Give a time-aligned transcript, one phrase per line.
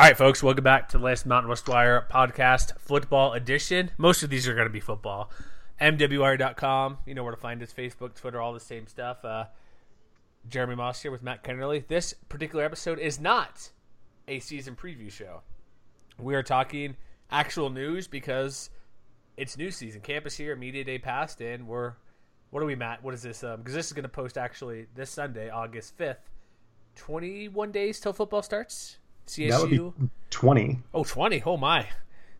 [0.00, 3.92] All right, folks, welcome back to the last Mountain West Wire podcast, football edition.
[3.96, 5.30] Most of these are going to be football.
[5.80, 9.24] MWWire.com, you know where to find us Facebook, Twitter, all the same stuff.
[9.24, 9.44] Uh,
[10.48, 11.86] Jeremy Moss here with Matt Kennerly.
[11.86, 13.70] This particular episode is not
[14.26, 15.42] a season preview show.
[16.18, 16.96] We are talking
[17.30, 18.70] actual news because
[19.36, 20.00] it's new season.
[20.00, 21.92] Campus here, media day passed, and we're
[22.50, 23.04] what are we, Matt?
[23.04, 23.42] What is this?
[23.42, 26.32] Because um, this is going to post actually this Sunday, August fifth.
[26.96, 28.98] Twenty-one days till football starts.
[29.26, 29.50] CSU.
[29.50, 30.80] That would be twenty.
[30.92, 31.42] Oh, 20.
[31.46, 31.88] Oh my,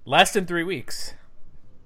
[0.05, 1.15] less than three weeks.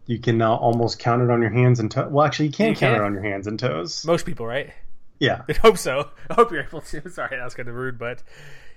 [0.06, 2.10] You can now almost count it on your hands and toes.
[2.10, 3.02] Well, actually, you can you count can.
[3.02, 4.04] it on your hands and toes.
[4.06, 4.72] Most people, right?
[5.18, 5.42] Yeah.
[5.48, 6.08] I hope so.
[6.30, 7.10] I hope you're able to.
[7.10, 8.22] Sorry, that was kind of rude, but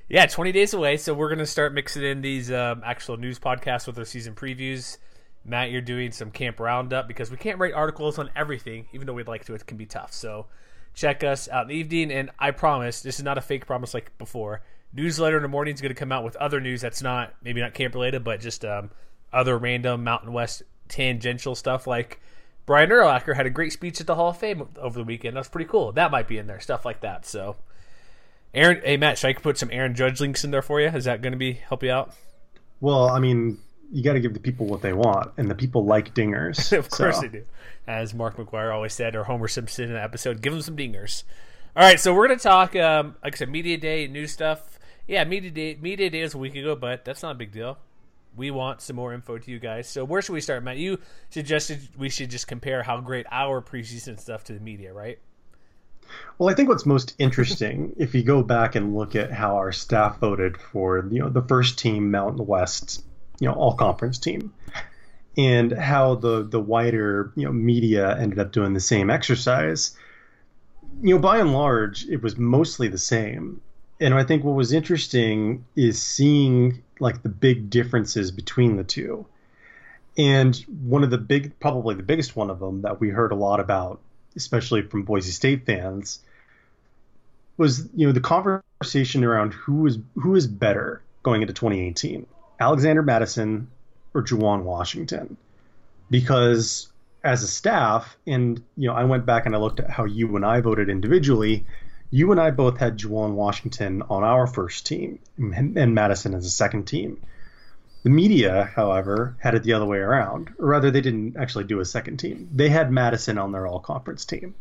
[0.09, 0.97] yeah, 20 days away.
[0.97, 4.35] So we're going to start mixing in these um, actual news podcasts with our season
[4.35, 4.97] previews.
[5.45, 9.13] Matt, you're doing some camp roundup because we can't write articles on everything, even though
[9.13, 9.53] we'd like to.
[9.53, 10.13] It can be tough.
[10.13, 10.47] So
[10.94, 12.11] check us out in the evening.
[12.11, 14.61] And I promise, this is not a fake promise like before.
[14.94, 17.62] Newsletter in the morning is going to come out with other news that's not maybe
[17.62, 18.90] not camp related, but just um,
[19.31, 22.20] other random Mountain West tangential stuff like
[22.66, 25.36] Brian Urlacher had a great speech at the Hall of Fame over the weekend.
[25.36, 25.92] That's pretty cool.
[25.94, 27.25] That might be in there, stuff like that.
[27.25, 27.56] So,
[28.53, 30.88] Aaron, hey Matt, should I put some Aaron Judge links in there for you?
[30.88, 32.14] Is that going to be help you out?
[32.81, 33.58] Well, I mean,
[33.92, 36.76] you got to give the people what they want, and the people like dingers.
[36.78, 37.22] of course so.
[37.23, 37.45] they do,
[37.88, 40.42] as Mark McGwire always said, or Homer Simpson in an episode.
[40.42, 41.23] Give them some dingers.
[41.76, 44.80] All right, so we're going to talk, um, like I said, media day, new stuff.
[45.07, 47.77] Yeah, media day, media day is a week ago, but that's not a big deal
[48.35, 49.88] we want some more info to you guys.
[49.88, 50.77] So where should we start, Matt?
[50.77, 50.99] You
[51.30, 55.19] suggested we should just compare how great our preseason stuff to the media, right?
[56.38, 59.71] Well, I think what's most interesting, if you go back and look at how our
[59.71, 63.03] staff voted for, you know, the first team Mountain West,
[63.39, 64.53] you know, all conference team,
[65.38, 69.95] and how the the wider you know media ended up doing the same exercise.
[71.02, 73.61] You know, by and large, it was mostly the same.
[74.02, 79.27] And I think what was interesting is seeing like the big differences between the two.
[80.17, 83.35] And one of the big, probably the biggest one of them that we heard a
[83.35, 84.02] lot about,
[84.36, 86.20] especially from Boise State fans,
[87.58, 92.26] was you know the conversation around who is who is better going into 2018,
[92.59, 93.70] Alexander Mattison
[94.15, 95.37] or Juwan Washington,
[96.09, 96.92] because
[97.23, 100.36] as a staff, and you know I went back and I looked at how you
[100.36, 101.65] and I voted individually
[102.11, 106.49] you and I both had Juwan Washington on our first team and Mattison as a
[106.49, 107.22] second team.
[108.04, 110.54] The media, however, had it the other way around.
[110.60, 112.50] Or rather, they didn't actually do a second team.
[112.54, 114.55] They had Mattison on their all conference team.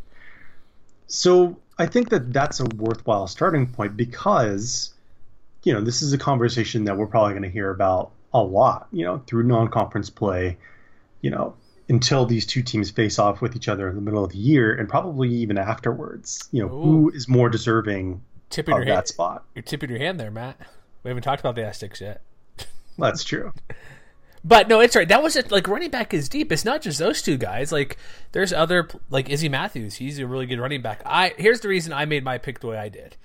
[1.08, 4.94] So I think that that's a worthwhile starting point because,
[5.64, 8.86] you know, this is a conversation that we're probably going to hear about a lot,
[8.92, 10.56] you know, through non conference play,
[11.20, 11.56] you know,
[11.90, 14.74] until these two teams face off with each other in the middle of the year
[14.74, 16.48] and probably even afterwards.
[16.52, 16.82] You know, Ooh.
[16.82, 19.08] who is more deserving tipping of that hand.
[19.08, 19.44] spot?
[19.54, 20.56] You're tipping your hand there, Matt.
[21.02, 22.22] We haven't talked about the Aztecs yet.
[22.98, 23.52] That's true.
[24.44, 25.08] But no, it's right.
[25.08, 25.50] That was it.
[25.50, 26.50] Like running back is deep.
[26.52, 27.72] It's not just those two guys.
[27.72, 27.98] Like
[28.32, 29.96] there's other like Izzy Matthews.
[29.96, 31.02] He's a really good running back.
[31.04, 33.16] I here's the reason I made my pick the way I did.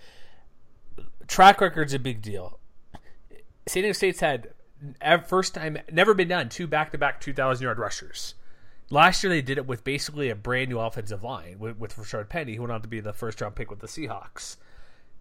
[1.27, 2.59] Track record's a big deal.
[3.67, 4.49] San Diego State's had
[5.27, 8.35] first time never been done two back to back two thousand yard rushers.
[8.89, 12.29] Last year they did it with basically a brand new offensive line with, with Rashaad
[12.29, 14.57] Penny, who went on to be the first round pick with the Seahawks.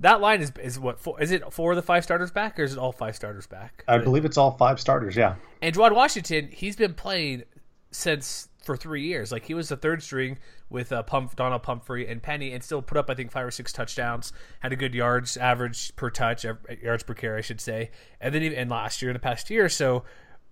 [0.00, 2.64] That line is is what four, is it four of the five starters back, or
[2.64, 3.84] is it all five starters back?
[3.86, 5.16] I believe it's all five starters.
[5.16, 5.36] Yeah.
[5.62, 7.44] And Juwan Washington, he's been playing
[7.90, 9.30] since for three years.
[9.30, 10.38] Like he was the third string
[10.68, 13.50] with uh, Pump, Donald Pumphrey and Penny, and still put up I think five or
[13.50, 14.32] six touchdowns.
[14.60, 16.44] Had a good yards average per touch,
[16.82, 17.90] yards per carry, I should say.
[18.20, 20.04] And then even and last year in the past year, so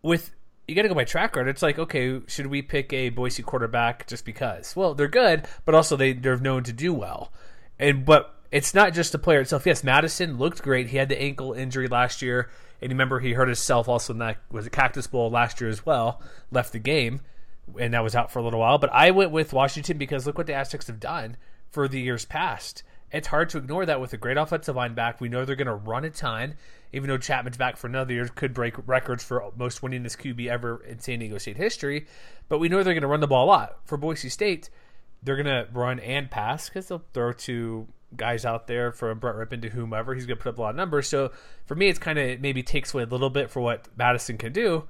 [0.02, 0.32] with
[0.68, 1.48] you got to go by track record.
[1.48, 4.76] It's like, okay, should we pick a Boise quarterback just because?
[4.76, 7.32] Well, they're good, but also they they're known to do well.
[7.78, 9.66] And but it's not just the player itself.
[9.66, 10.88] Yes, Mattison looked great.
[10.88, 12.50] He had the ankle injury last year,
[12.80, 15.84] and remember he hurt himself also in that was a Cactus Bowl last year as
[15.84, 16.22] well.
[16.50, 17.20] Left the game,
[17.78, 18.78] and that was out for a little while.
[18.78, 21.36] But I went with Washington because look what the Aztecs have done
[21.70, 22.82] for the years past.
[23.12, 25.20] It's hard to ignore that with a great offensive line back.
[25.20, 26.54] We know they're going to run a ton
[26.92, 30.82] even though Chapman's back for another year, could break records for most winningest QB ever
[30.84, 32.06] in San Diego State history.
[32.48, 33.78] But we know they're going to run the ball a lot.
[33.84, 34.68] For Boise State,
[35.22, 39.36] they're going to run and pass because they'll throw to guys out there from Brett
[39.36, 40.14] Rypien to whomever.
[40.14, 41.08] He's going to put up a lot of numbers.
[41.08, 41.32] So
[41.64, 44.52] for me, it's kind of maybe takes away a little bit for what Mattison can
[44.52, 44.86] do.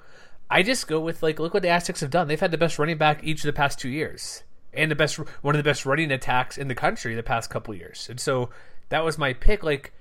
[0.51, 2.27] I just go with like, look what the Aztecs have done.
[2.27, 4.43] They've had the best running back each of the past two years,
[4.75, 7.75] and the best one of the best running attacks in the country the past couple
[7.75, 8.09] years.
[8.11, 8.51] And so
[8.89, 9.63] that was my pick.
[9.63, 9.93] Like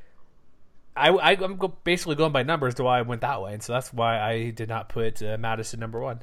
[0.95, 3.73] I, I am basically going by numbers to why I went that way, and so
[3.73, 6.21] that's why I did not put uh, Mattison number one.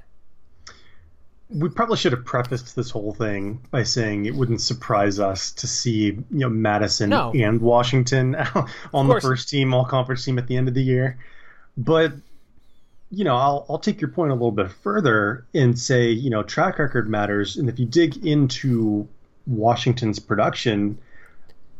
[1.50, 5.66] We probably should have prefaced this whole thing by saying it wouldn't surprise us to
[5.66, 7.32] see you know Mattison no.
[7.32, 8.34] and Washington
[8.94, 11.18] on the first team, all conference team at the end of the year.
[11.76, 12.12] But
[13.10, 16.42] you know, I'll I'll take your point a little bit further and say, you know,
[16.42, 19.08] track record matters, and if you dig into
[19.46, 20.98] Washington's production,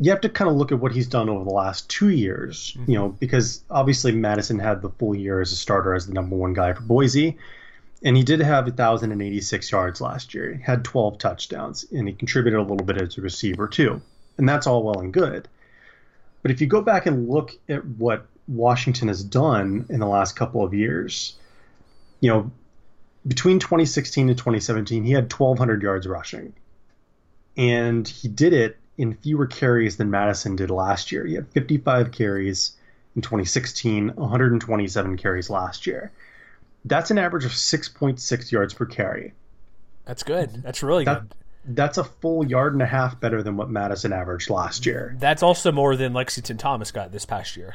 [0.00, 2.72] you have to kind of look at what he's done over the last two years.
[2.72, 2.90] Mm-hmm.
[2.90, 6.36] You know, because obviously Mattison had the full year as a starter as the number
[6.36, 7.36] one guy for Boise,
[8.02, 10.54] and he did have 1,086 yards last year.
[10.54, 14.00] He had 12 touchdowns, and he contributed a little bit as a receiver too,
[14.38, 15.46] and that's all well and good.
[16.40, 20.34] But if you go back and look at what Washington has done in the last
[20.34, 21.36] couple of years,
[22.20, 22.50] you know,
[23.26, 26.54] between 2016 and 2017, he had 1,200 yards rushing.
[27.56, 31.26] And he did it in fewer carries than Mattison did last year.
[31.26, 32.72] He had 55 carries
[33.14, 36.10] in 2016, 127 carries last year.
[36.84, 39.34] That's an average of 6.6 yards per carry.
[40.04, 40.62] That's good.
[40.62, 41.34] That's really that, good
[41.68, 45.14] that's a full yard and a half better than what Mattison averaged last year.
[45.18, 47.74] That's also more than Lexington Thomas got this past year.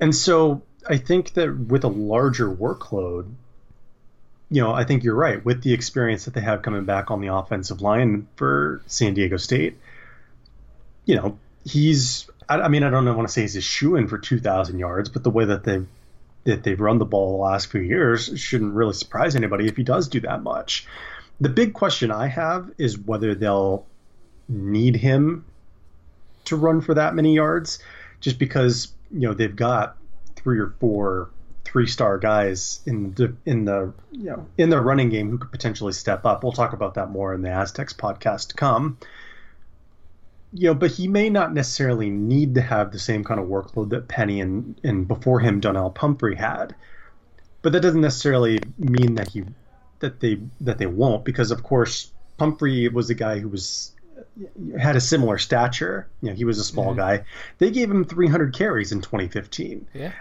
[0.00, 3.32] And so I think that with a larger workload,
[4.50, 5.44] you know, I think you're right.
[5.44, 9.36] With the experience that they have coming back on the offensive line for San Diego
[9.36, 9.78] State,
[11.04, 12.28] you know, he's.
[12.48, 15.10] I, I mean, I don't want to say he's a shoe in for 2,000 yards,
[15.10, 15.86] but the way that they've
[16.44, 19.82] that they've run the ball the last few years shouldn't really surprise anybody if he
[19.82, 20.86] does do that much.
[21.40, 23.84] The big question I have is whether they'll
[24.48, 25.44] need him
[26.46, 27.80] to run for that many yards,
[28.20, 29.96] just because you know they've got
[30.36, 31.30] three or four
[31.64, 35.52] three star guys in the in the you know in the running game who could
[35.52, 36.42] potentially step up.
[36.42, 38.98] We'll talk about that more in the Aztecs podcast to come.
[40.52, 43.90] You know, but he may not necessarily need to have the same kind of workload
[43.90, 46.74] that Penny and and before him Donnel Pumphrey had.
[47.60, 49.44] But that doesn't necessarily mean that he
[49.98, 53.92] that they that they won't because of course Pumphrey was a guy who was
[54.78, 56.08] had a similar stature.
[56.22, 56.98] You know, he was a small mm-hmm.
[56.98, 57.24] guy.
[57.58, 59.86] They gave him 300 carries in 2015.
[59.94, 60.12] Yeah.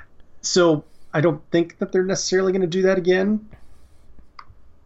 [0.41, 3.47] So I don't think that they're necessarily going to do that again.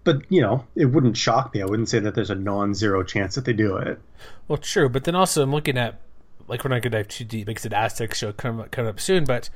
[0.04, 1.62] But you know, it wouldn't shock me.
[1.62, 4.00] I wouldn't say that there's a non-zero chance that they do it.
[4.48, 6.00] Well, true, but then also I'm looking at
[6.48, 9.00] like we're not going to dive too deep because the Aztec show coming coming up
[9.00, 9.26] soon.
[9.26, 9.50] But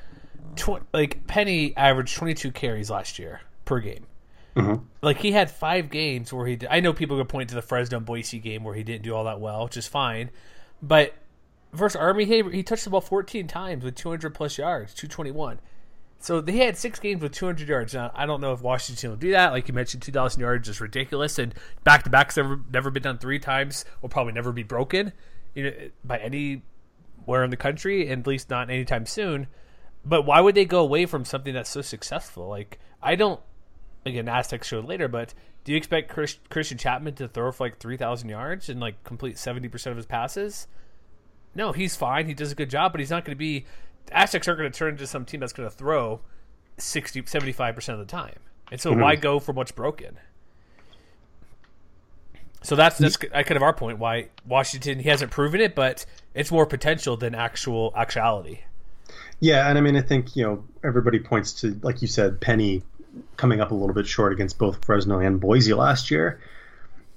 [0.56, 4.06] tw- like Penny averaged 22 carries last year per game.
[4.56, 4.86] Mm-hmm.
[5.02, 6.56] Like he had five games where he.
[6.56, 9.14] Did, I know people could point to the Fresno Boise game where he didn't do
[9.14, 10.30] all that well, which is fine.
[10.82, 11.14] But
[11.74, 15.60] versus Army, he, he touched the ball 14 times with 200 plus yards, 221.
[16.20, 17.94] So they had six games with 200 yards.
[17.94, 19.52] Now I don't know if Washington will do that.
[19.52, 21.54] Like you mentioned, 2,000 yards is ridiculous, and
[21.84, 23.84] back to backs never never been done three times.
[24.02, 25.12] Will probably never be broken,
[25.54, 25.74] you know,
[26.04, 29.48] by anywhere in the country, and at least not anytime soon.
[30.06, 32.48] But why would they go away from something that's so successful?
[32.48, 33.42] Like I don't
[34.06, 37.80] again Aztec showed later, but do you expect Chris, Christian Chapman to throw for like
[37.80, 40.68] three thousand yards and like complete seventy percent of his passes?
[41.56, 42.28] No, he's fine.
[42.28, 43.66] He does a good job, but he's not going to be.
[44.12, 46.22] Aztecs aren't going to turn into some team that's going to throw
[46.78, 48.38] 60, 75 percent of the time.
[48.72, 49.02] And so, mm-hmm.
[49.02, 50.18] why go for what's broken?
[52.62, 54.00] So that's that's kind of our point.
[54.00, 58.62] Why Washington he hasn't proven it, but it's more potential than actual actuality.
[59.40, 62.82] Yeah, and I mean, I think you know everybody points to like you said, Penny
[63.38, 66.40] coming up a little bit short against both Fresno and Boise last year.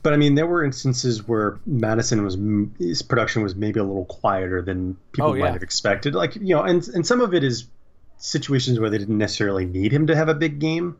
[0.02, 2.36] But I mean, there were instances where Mattison was
[2.78, 5.44] his production was maybe a little quieter than people oh, yeah.
[5.44, 6.14] might have expected.
[6.14, 7.66] Like you know, and and some of it is
[8.18, 10.96] situations where they didn't necessarily need him to have a big game.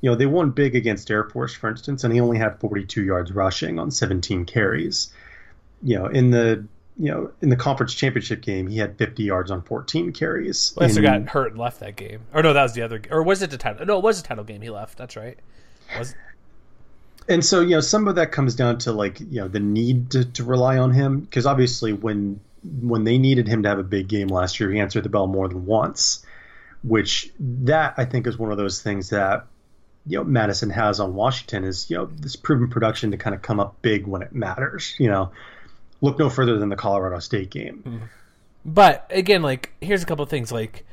[0.00, 3.02] You know, they won big against Air Force, for instance, and he only had 42
[3.02, 5.10] yards rushing on 17 carries.
[5.82, 6.66] You know, in the
[6.98, 10.74] you know, in the conference championship game, he had 50 yards on 14 carries.
[10.76, 12.20] Lester got hurt and left that game.
[12.32, 12.98] Or no, that was the other.
[12.98, 13.12] Game.
[13.12, 13.84] Or was it the title?
[13.84, 14.60] No, it was a title game.
[14.60, 14.96] He left.
[14.96, 15.38] That's right.
[15.98, 16.14] Was.
[17.28, 20.10] And so you know, some of that comes down to like you know the need
[20.12, 22.40] to, to rely on him because obviously when
[22.80, 25.26] when they needed him to have a big game last year, he answered the bell
[25.26, 26.24] more than once.
[26.82, 29.46] Which that I think is one of those things that
[30.06, 33.42] you know Mattison has on Washington is you know this proven production to kind of
[33.42, 34.94] come up big when it matters.
[34.98, 35.32] You know
[36.00, 37.82] look no further than the Colorado State game.
[37.86, 38.04] Mm-hmm.
[38.64, 40.50] But again, like here's a couple of things.
[40.50, 40.84] Like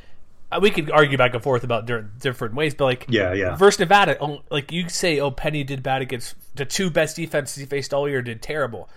[0.51, 1.89] uh, we could argue back and forth about
[2.19, 3.55] different ways, but like yeah, yeah.
[3.55, 7.57] Versus Nevada, oh, like you say, oh Penny did bad against the two best defenses
[7.57, 8.89] he faced all year, did terrible.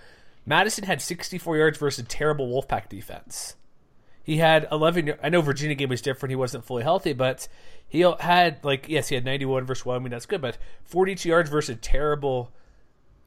[0.45, 3.55] Mattison had 64 yards versus a terrible Wolfpack defense.
[4.21, 5.13] He had 11.
[5.23, 7.47] I know Virginia game was different; he wasn't fully healthy, but
[7.87, 10.11] he had like yes, he had 91 versus Wyoming.
[10.11, 12.51] That's good, but 42 yards versus a terrible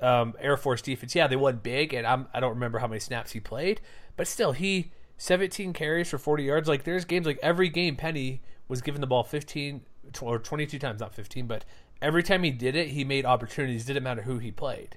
[0.00, 1.14] um, Air Force defense.
[1.14, 3.80] Yeah, they won big, and I'm, I don't remember how many snaps he played,
[4.16, 6.68] but still, he 17 carries for 40 yards.
[6.68, 9.82] Like there's games like every game Penny was given the ball 15
[10.22, 11.64] or 22 times, not 15, but
[12.00, 13.84] every time he did it, he made opportunities.
[13.84, 14.96] Didn't matter who he played,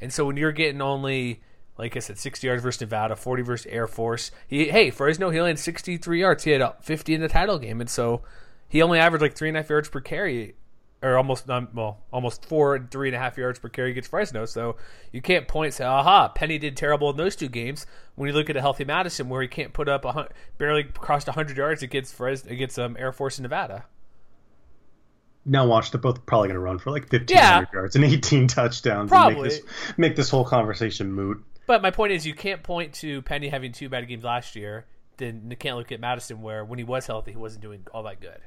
[0.00, 1.40] and so when you're getting only
[1.76, 4.30] like I said, 60 yards versus Nevada, 40 versus Air Force.
[4.46, 6.44] He, hey, Fresno, he only had 63 yards.
[6.44, 8.22] He had 50 in the title game, and so
[8.68, 10.54] he only averaged like three and a half yards per carry,
[11.04, 14.10] or almost um, well, almost four and three and a half yards per carry against
[14.10, 14.46] Fresno.
[14.46, 14.76] So
[15.12, 18.34] you can't point and say, "Aha, Penny did terrible in those two games." When you
[18.34, 21.82] look at a healthy Mattison, where he can't put up a barely crossed hundred yards
[21.82, 23.84] against Fres- against um, Air Force in Nevada.
[25.46, 27.64] Now watch, they're both probably going to run for like 1,500 Yeah.
[27.72, 29.10] yards and 18 touchdowns.
[29.10, 29.34] Probably.
[29.34, 29.62] And make, this,
[29.98, 31.44] make this whole conversation moot.
[31.66, 34.86] But my point is, you can't point to Penny having two bad games last year.
[35.18, 38.04] Then you can't look at Mattison, where when he was healthy, he wasn't doing all
[38.04, 38.38] that good.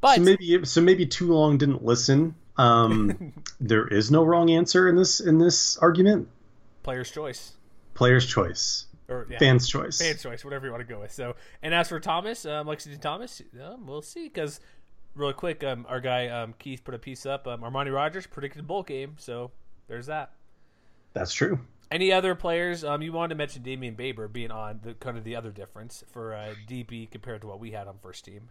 [0.00, 2.34] But So maybe so maybe too long didn't listen.
[2.56, 6.28] Um, there is no wrong answer in this in this argument.
[6.82, 7.52] player's choice,
[7.94, 10.00] Player's choice, or yeah, fans' choice.
[10.00, 11.12] fan's choice, whatever you want to go with.
[11.12, 14.24] So, and as for Thomas, um, Lexington Thomas, um, we'll see.
[14.24, 14.60] Because
[15.14, 17.46] real quick, um, our guy um, Keith put a piece up.
[17.46, 19.50] Um, Armani Rogers predicted a bowl game, so
[19.88, 20.32] there's that.
[21.12, 21.58] That's true.
[21.90, 22.84] Any other players?
[22.84, 26.04] Um, you wanted to mention Dameon Baber being on the kind of the other difference
[26.12, 28.50] for uh, DB compared to what we had on first team.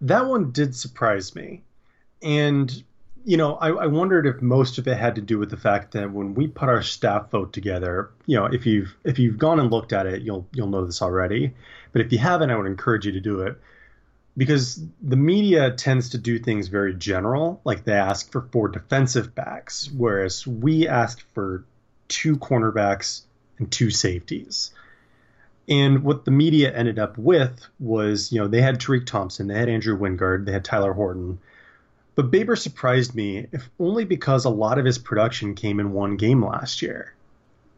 [0.00, 1.62] That one did surprise me,
[2.22, 2.82] and
[3.24, 5.92] you know I, I wondered if most of it had to do with the fact
[5.92, 9.60] that when we put our staff vote together, you know if you've if you've gone
[9.60, 11.52] and looked at it, you'll you'll know this already.
[11.92, 13.58] But if you haven't, I would encourage you to do it
[14.36, 19.34] because the media tends to do things very general, like they ask for four defensive
[19.34, 21.64] backs, whereas we asked for
[22.08, 23.22] two cornerbacks
[23.58, 24.72] and two safeties.
[25.68, 29.58] And what the media ended up with was, you know, they had Tariq Thompson, they
[29.58, 31.38] had Andrew Wingard, they had Tyler Horton.
[32.16, 36.16] But Baber surprised me, if only because a lot of his production came in one
[36.16, 37.14] game last year.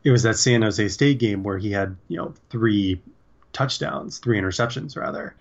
[0.04, 3.00] It was that San Jose State game where he had, you know, three
[3.52, 5.34] touchdowns, three interceptions rather.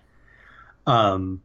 [0.86, 1.42] Um,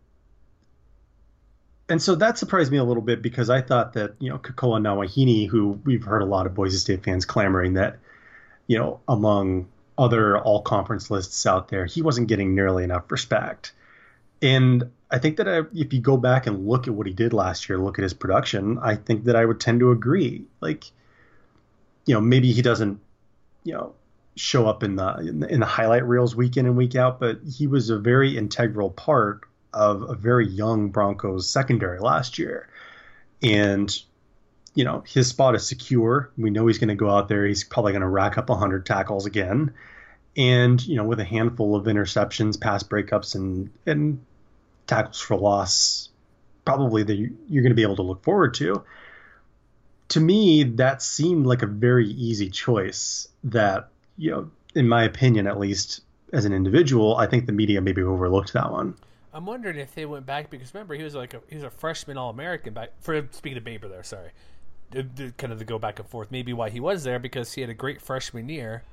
[1.90, 4.82] and so that surprised me a little bit because I thought that, you know, Kekoa
[4.82, 7.98] Nawahine, who we've heard a lot of Boise State fans clamoring that,
[8.68, 13.74] you know, among other all conference lists out there, he wasn't getting nearly enough respect.
[14.42, 17.34] And I think that I, if you go back and look at what he did
[17.34, 20.46] last year, look at his production, I think that I would tend to agree.
[20.62, 20.86] Like,
[22.06, 23.00] you know, maybe he doesn't,
[23.64, 23.94] you know,
[24.36, 27.20] show up in the in the, in the highlight reels week in and week out,
[27.20, 29.42] but he was a very integral part
[29.74, 32.70] of a very young Broncos secondary last year.
[33.42, 33.96] And
[34.78, 36.30] you know, his spot is secure.
[36.38, 37.48] We know he's going to go out there.
[37.48, 39.74] He's probably going to rack up 100 tackles again.
[40.38, 44.24] And, you know, with a handful of interceptions, pass breakups, and, and
[44.86, 46.10] tackles for loss,
[46.64, 48.84] probably that you're going to be able to look forward to.
[50.10, 55.48] To me, that seemed like a very easy choice that, you know, in my opinion,
[55.48, 58.94] at least as an individual, I think the media maybe overlooked that one.
[59.34, 61.72] I'm wondering if they went back because remember he was like a, he was a
[61.72, 64.04] freshman All American back for speaking of Baber there.
[64.04, 64.30] Sorry,
[64.92, 66.32] kind of the go back and forth.
[66.32, 68.84] Maybe why he was there because he had a great freshman year,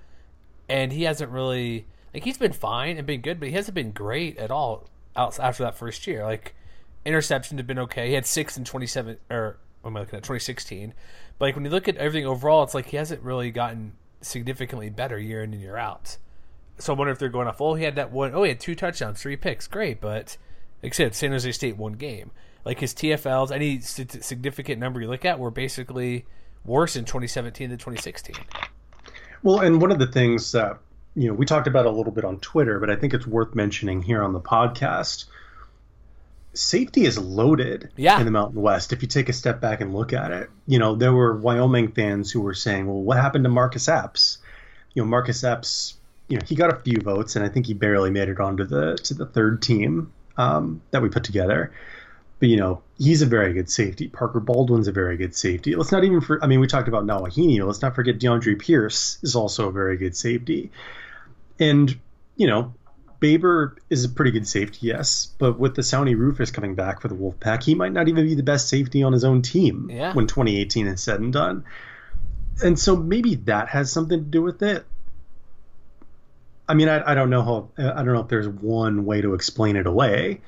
[0.69, 3.93] and he hasn't really like he's been fine and been good, but he hasn't been
[3.93, 6.25] great at all after that first year.
[6.25, 6.55] Like
[7.07, 8.09] interceptions have been okay.
[8.09, 10.95] He had six in 27 or what am I looking at 2016,
[11.39, 14.91] but like when you look at everything overall, it's like he hasn't really gotten significantly
[14.91, 16.17] better year in and year out.
[16.79, 17.61] So I wonder if they're going off.
[17.61, 18.35] Oh, he had that one.
[18.35, 19.69] Oh, he had two touchdowns, three picks.
[19.69, 20.37] Great, but
[20.93, 22.31] said, San Jose State one game.
[22.65, 26.25] Like his TFLs, any significant number you look at, were basically
[26.65, 28.37] worse in 2017 than 2016.
[29.43, 30.79] Well, and one of the things that
[31.15, 33.55] you know we talked about a little bit on Twitter, but I think it's worth
[33.55, 35.27] mentioning here on the podcast.
[36.57, 38.19] Safety is loaded Yeah.
[38.21, 38.93] in the Mountain West.
[38.93, 41.91] If you take a step back and look at it, you know there were Wyoming
[41.93, 44.39] fans who were saying, "Well, what happened to Marcus Epps?"
[44.95, 45.95] You know, Marcus Epps,
[46.29, 48.65] you know, he got a few votes, and I think he barely made it onto
[48.65, 51.73] the to the third team um, that we put together.
[52.45, 54.07] But you know, he's a very good safety.
[54.07, 55.75] Parker Baldwin's a very good safety.
[55.77, 57.67] Let's not even for I mean, we talked about Nawahine.
[57.67, 60.71] Let's not forget DeAndre Pierce is also a very good safety.
[61.59, 61.99] And,
[62.37, 62.75] you know,
[63.19, 67.15] Baber is a pretty good safety, yes, but with Asauni Rufus coming back for the
[67.15, 70.13] Wolfpack, he might not even be the best safety on his own team Yeah.
[70.13, 71.65] when 2018 is said and done.
[72.63, 74.85] And so maybe that has something to do with it.
[76.69, 79.33] I mean, I, I don't know how I don't know if there's one way to
[79.33, 80.43] explain it away,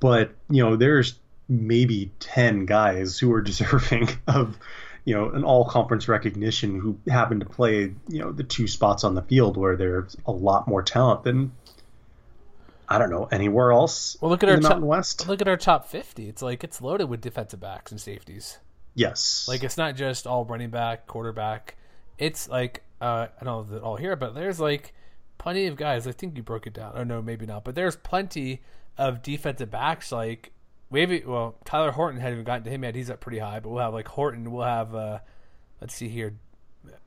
[0.00, 1.14] but you know, there's
[1.48, 4.58] maybe ten guys who are deserving of
[5.04, 9.04] you know an all conference recognition who happen to play you know the two spots
[9.04, 11.52] on the field where there's a lot more talent than
[12.88, 14.16] I don't know anywhere else.
[14.20, 15.28] Well, look at in our top, Mountain West.
[15.28, 16.26] look at our top 50.
[16.28, 18.58] It's like it's loaded with defensive backs and safeties.
[18.94, 21.76] Yes, Like it's not just all running back, quarterback.
[22.16, 24.92] It's like uh, I don't know they're all here, but there's like
[25.36, 26.06] plenty of guys.
[26.06, 26.92] I think you broke it down.
[26.96, 27.62] Oh no, maybe not.
[27.64, 28.62] But there's plenty
[28.96, 30.10] of defensive backs.
[30.10, 30.50] Like
[30.90, 32.94] maybe well, Tyler Horton hadn't even gotten to him yet.
[32.94, 34.50] He's up pretty high, but we'll have like Horton.
[34.50, 35.18] We'll have uh,
[35.80, 36.34] let's see here,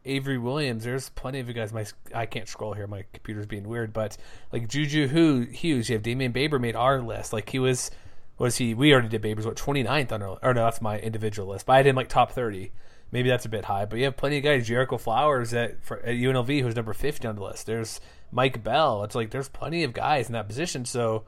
[0.05, 0.83] Avery Williams.
[0.83, 1.73] There's plenty of you guys.
[1.73, 2.87] My I can't scroll here.
[2.87, 3.93] My computer's being weird.
[3.93, 4.17] But
[4.51, 7.33] like Juju Hughes, you have Dameon Baber made our list.
[7.33, 7.91] Like he was,
[8.37, 8.73] was he?
[8.73, 10.39] We already did Baber's what 29th on our.
[10.41, 11.65] Or no, that's my individual list.
[11.65, 12.71] But I had him like top 30.
[13.11, 13.85] Maybe that's a bit high.
[13.85, 14.67] But you have plenty of guys.
[14.67, 17.65] Jericho Flowers at, for, at UNLV, who's number 50 on the list.
[17.65, 17.99] There's
[18.31, 19.03] Mike Bell.
[19.03, 20.85] It's like there's plenty of guys in that position.
[20.85, 21.25] So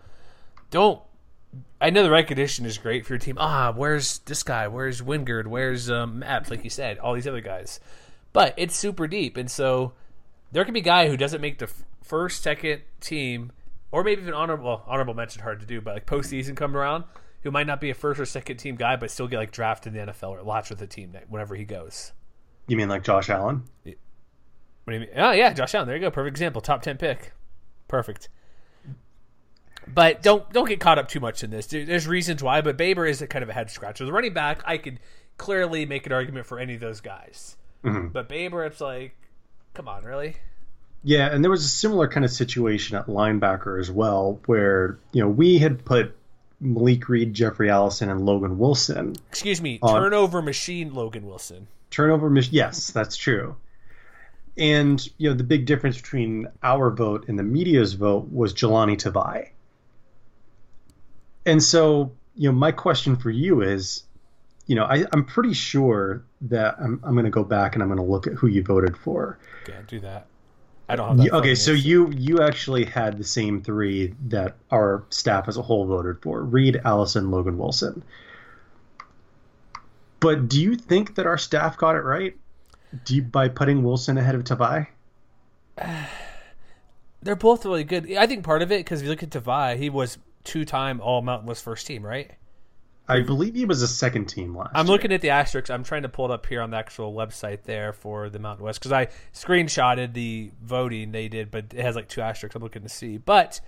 [0.71, 1.01] don't
[1.79, 3.37] I know the recognition is great for your team.
[3.39, 4.67] Ah, where's this guy?
[4.67, 5.47] Where's Wingard?
[5.47, 6.49] Where's um, Maps?
[6.49, 7.79] Like you said, all these other guys.
[8.31, 9.93] But it's super deep, and so
[10.51, 13.51] there can be a guy who doesn't make the f- first, second team,
[13.91, 17.03] or maybe even honorable well, honorable mention hard to do, but like postseason come around,
[17.41, 19.95] who might not be a first or second team guy, but still get like drafted
[19.95, 22.11] in the NFL or latch with the team whenever he goes.
[22.67, 23.63] You mean like Josh Allen?
[23.83, 23.93] What
[24.87, 25.09] do you mean?
[25.15, 25.87] Oh yeah, Josh Allen.
[25.87, 26.11] There you go.
[26.11, 26.61] Perfect example.
[26.61, 27.33] Top ten pick.
[27.87, 28.29] Perfect.
[29.87, 31.67] But don't don't get caught up too much in this.
[31.67, 34.05] There's reasons why, but Baber is a kind of a head scratcher.
[34.05, 34.99] The running back, I could
[35.37, 37.57] clearly make an argument for any of those guys.
[37.83, 38.07] Mm-hmm.
[38.09, 39.15] But Baber, it's like,
[39.73, 40.35] come on, really?
[41.03, 45.21] Yeah, and there was a similar kind of situation at linebacker as well, where you
[45.21, 46.15] know we had put
[46.61, 49.15] Malik Reed, Jeffrey Allison, and Logan Wilson.
[49.29, 50.01] Excuse me, on...
[50.01, 51.67] turnover machine, Logan Wilson.
[51.91, 52.53] Turnover machine.
[52.53, 53.57] Yes, that's true.
[54.57, 58.95] And you know the big difference between our vote and the media's vote was Jahlani
[58.95, 59.49] Tavai.
[61.45, 64.03] And so, you know, my question for you is,
[64.67, 67.89] you know, I, am pretty sure that I'm, I'm going to go back and I'm
[67.89, 69.37] going to look at who you voted for.
[69.67, 70.27] Yeah, do that.
[70.89, 75.47] I don't have Okay, so you you actually had the same three that our staff
[75.47, 78.03] as a whole voted for: Reed, Allison, Logan Wilson.
[80.19, 82.35] But do you think that our staff got it right?
[83.05, 84.87] Do you, by putting Wilson ahead of Tavai?
[87.21, 88.11] They're both really good.
[88.13, 91.21] I think part of it because if you look at Tavai, he was two-time All
[91.21, 92.31] Mountain West first team, right?
[93.07, 94.71] I believe he was a second team last.
[94.73, 94.93] I'm year.
[94.93, 95.69] looking at the asterisks.
[95.69, 98.65] I'm trying to pull it up here on the actual website there for the Mountain
[98.65, 102.55] West because I screenshotted the voting they did, but it has like two asterisks.
[102.55, 103.59] I'm looking to see, but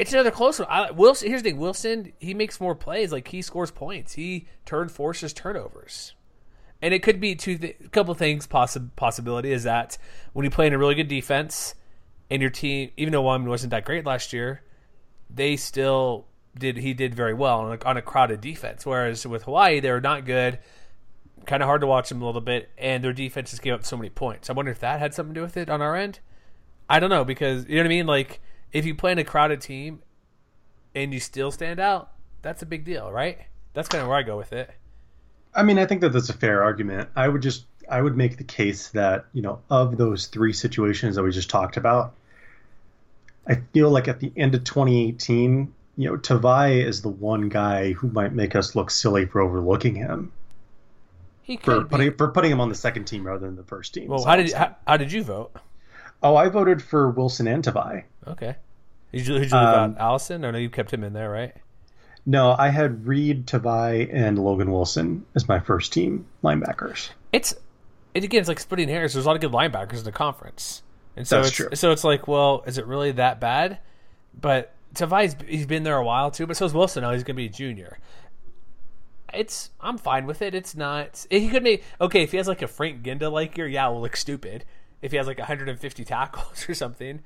[0.00, 0.66] it's another close one.
[0.68, 1.28] I, Wilson.
[1.28, 3.12] Here's the thing: Wilson he makes more plays.
[3.12, 4.14] Like he scores points.
[4.14, 6.14] He turn forces turnovers,
[6.82, 8.48] and it could be two th- couple things.
[8.48, 9.96] Possi- possibility is that
[10.32, 11.76] when you play in a really good defense,
[12.30, 14.62] and your team, even though one wasn't that great last year,
[15.34, 16.26] they still
[16.58, 18.86] did he did very well on a, on a crowded defense.
[18.86, 20.58] Whereas with Hawaii, they were not good,
[21.46, 23.96] kind of hard to watch them a little bit, and their defenses gave up so
[23.96, 24.48] many points.
[24.48, 26.20] I wonder if that had something to do with it on our end.
[26.88, 28.06] I don't know because you know what I mean.
[28.06, 28.40] Like
[28.72, 30.02] if you play in a crowded team
[30.94, 33.38] and you still stand out, that's a big deal, right?
[33.72, 34.70] That's kind of where I go with it.
[35.54, 37.08] I mean, I think that that's a fair argument.
[37.16, 41.16] I would just I would make the case that you know of those three situations
[41.16, 42.14] that we just talked about,
[43.46, 47.92] I feel like at the end of 2018, you know, Tavai is the one guy
[47.92, 50.32] who might make us look silly for overlooking him.
[51.42, 53.92] He could for putting for putting him on the second team rather than the first
[53.92, 54.08] team.
[54.08, 55.54] Well, how did how, how, did you vote?
[56.22, 58.04] Oh, I voted for Wilson and Tavai.
[58.26, 58.56] Okay.
[59.12, 60.44] Did you, did you um, leave Allison?
[60.44, 61.54] Or no, you kept him in there, right?
[62.26, 67.10] No, I had Reed, Tavai, and Logan Wilson as my first team linebackers.
[67.32, 67.54] It's
[68.14, 68.40] it again.
[68.40, 69.12] It's like splitting hairs.
[69.12, 70.82] There's a lot of good linebackers in the conference.
[71.16, 71.68] And so That's it's true.
[71.74, 73.78] so it's like, well, is it really that bad?
[74.38, 77.02] But Tavai's he's been there a while too, but so is Wilson.
[77.02, 77.98] Now he's going to be a junior.
[79.32, 80.54] It's I'm fine with it.
[80.54, 81.26] It's not.
[81.30, 83.66] He could make okay if he has like a Frank Ginda like year.
[83.66, 84.64] Yeah, it will look stupid
[85.02, 87.20] if he has like 150 tackles or something.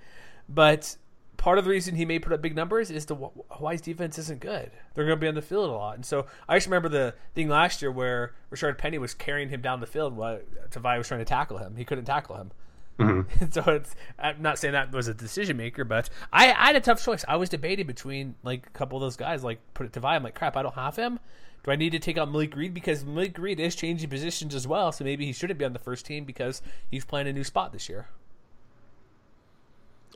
[0.48, 0.96] But
[1.36, 3.16] part of the reason he may put up big numbers is the
[3.50, 4.70] Hawaii's defense isn't good.
[4.94, 7.14] They're going to be on the field a lot, and so I just remember the
[7.34, 11.06] thing last year where Rashaad Penny was carrying him down the field while Tavai was
[11.06, 11.76] trying to tackle him.
[11.76, 12.50] He couldn't tackle him.
[12.98, 13.44] Mm-hmm.
[13.50, 16.80] so it's I'm not saying that was a decision maker, but I, I, had a
[16.80, 17.24] tough choice.
[17.28, 19.44] I was debating between like a couple of those guys.
[19.44, 20.14] Like put it to Vi.
[20.14, 21.20] I'm like, crap, I don't have him.
[21.64, 24.66] Do I need to take out Malik Reed because Malik Reed is changing positions as
[24.66, 24.90] well?
[24.92, 27.72] So maybe he shouldn't be on the first team because he's playing a new spot
[27.72, 28.08] this year.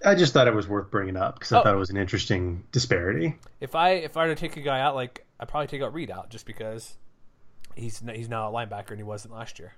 [0.04, 1.62] I just thought it was worth bringing up because I oh.
[1.62, 3.36] thought it was an interesting disparity.
[3.60, 5.94] If I if I were to take a guy out, like I'd probably take out
[5.94, 6.96] Reed out just because
[7.76, 9.74] he's he's now a linebacker and he wasn't last year.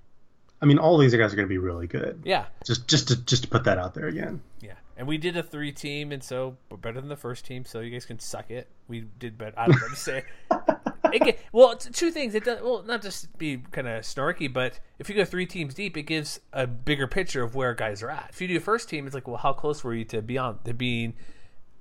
[0.60, 2.22] I mean, all these guys are going to be really good.
[2.24, 2.46] Yeah.
[2.64, 4.40] Just just to just to put that out there again.
[4.60, 7.64] Yeah, and we did a three team, and so we're better than the first team.
[7.64, 8.68] So you guys can suck it.
[8.88, 9.54] We did better.
[9.58, 10.24] I don't know to say.
[11.12, 12.34] It, well, two things.
[12.34, 15.74] It does well, not just be kind of snarky, but if you go three teams
[15.74, 18.30] deep, it gives a bigger picture of where guys are at.
[18.32, 20.74] If you do first team, it's like, well, how close were you to beyond to
[20.74, 21.14] being?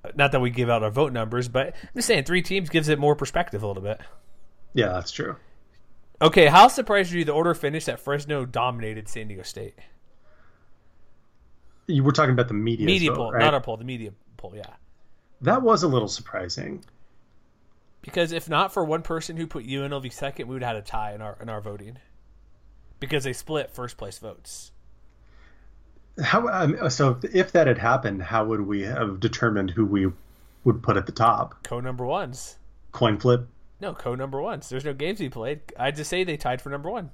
[0.06, 2.70] Uh, not that we give out our vote numbers, but I'm just saying three teams
[2.70, 4.02] gives it more perspective a little bit.
[4.74, 5.36] Yeah, that's true.
[6.24, 9.78] Okay, how surprised were you the order finished that Fresno dominated San Diego State?
[11.86, 13.42] You were talking about the media media poll, right?
[13.42, 14.54] not our poll, the media poll.
[14.56, 14.64] Yeah,
[15.42, 16.86] that was a little surprising.
[18.02, 20.86] Because if not for one person who put UNLV second, we would have had a
[20.86, 21.98] tie in our in our voting.
[23.02, 24.72] Because they split first place votes.
[26.24, 27.20] How um, so?
[27.34, 30.10] If that had happened, how would we have determined who we
[30.64, 31.64] would put at the top?
[31.64, 32.58] Co number ones.
[32.94, 33.46] Coin flip.
[33.84, 34.70] No, co number ones.
[34.70, 35.60] There's no games he played.
[35.78, 37.10] I'd just say they tied for number one.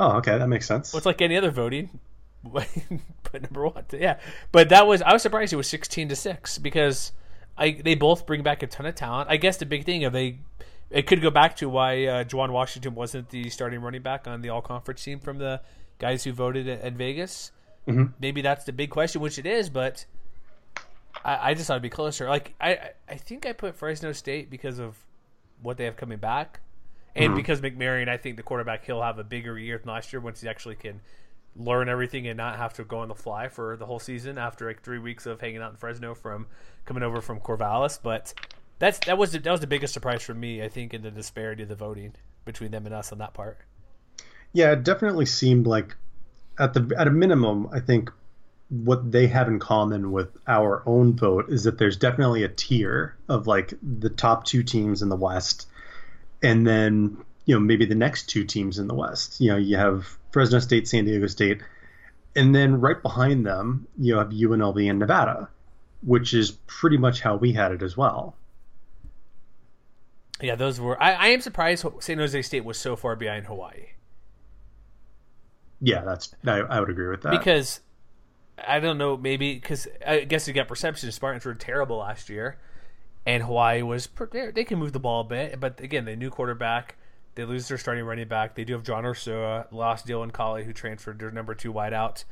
[0.00, 0.90] Oh, okay, that makes sense.
[0.90, 2.00] Well, it's like any other voting.
[2.42, 4.18] but number one, yeah.
[4.52, 7.12] But that was I was surprised it was sixteen to six because
[7.58, 9.28] I they both bring back a ton of talent.
[9.28, 10.38] I guess the big thing of they
[10.88, 14.40] it could go back to why uh, Juwan Washington wasn't the starting running back on
[14.40, 15.60] the all conference team from the
[15.98, 17.52] guys who voted at, at Vegas.
[17.86, 18.12] Mm-hmm.
[18.18, 20.06] Maybe that's the big question, which it is, but
[21.22, 22.30] I, I just thought it'd be closer.
[22.30, 24.96] Like I, I think I put Fresno State because of
[25.62, 26.60] what they have coming back,
[27.14, 27.36] and Mm-hmm.
[27.36, 30.40] because McMaryion, I think the quarterback he'll have a bigger year than last year once
[30.40, 31.00] he actually can
[31.56, 34.66] learn everything and not have to go on the fly for the whole season after
[34.66, 36.46] like three weeks of hanging out in Fresno from
[36.84, 37.98] coming over from Corvallis.
[38.02, 38.34] But
[38.78, 41.10] that's that was the, that was the biggest surprise for me, I think, in the
[41.10, 42.14] disparity of the voting
[42.44, 43.58] between them and us on that part.
[44.52, 45.96] Yeah, it definitely seemed like
[46.58, 48.10] at the at a minimum, I think
[48.68, 53.16] what they have in common with our own vote is that there's definitely a tier
[53.28, 55.68] of like the top two teams in the West,
[56.42, 59.40] and then you know maybe the next two teams in the West.
[59.40, 61.60] You know, you have Fresno State, San Diego State,
[62.34, 65.48] and then right behind them you have UNLV and Nevada,
[66.02, 68.34] which is pretty much how we had it as well.
[70.42, 71.00] Yeah, those were.
[71.00, 73.90] I, I am surprised San Jose State was so far behind Hawaii.
[75.80, 77.30] Yeah, that's I, I would agree with that.
[77.30, 77.80] because
[78.58, 82.56] I don't know, maybe because I guess you got perception Spartans were terrible last year,
[83.26, 86.96] and Hawaii was they can move the ball a bit, but again, they new quarterback.
[87.34, 88.54] They lose their starting running back.
[88.54, 92.24] They do have John Ursua, lost Dylan Collie, who transferred their number two wideout.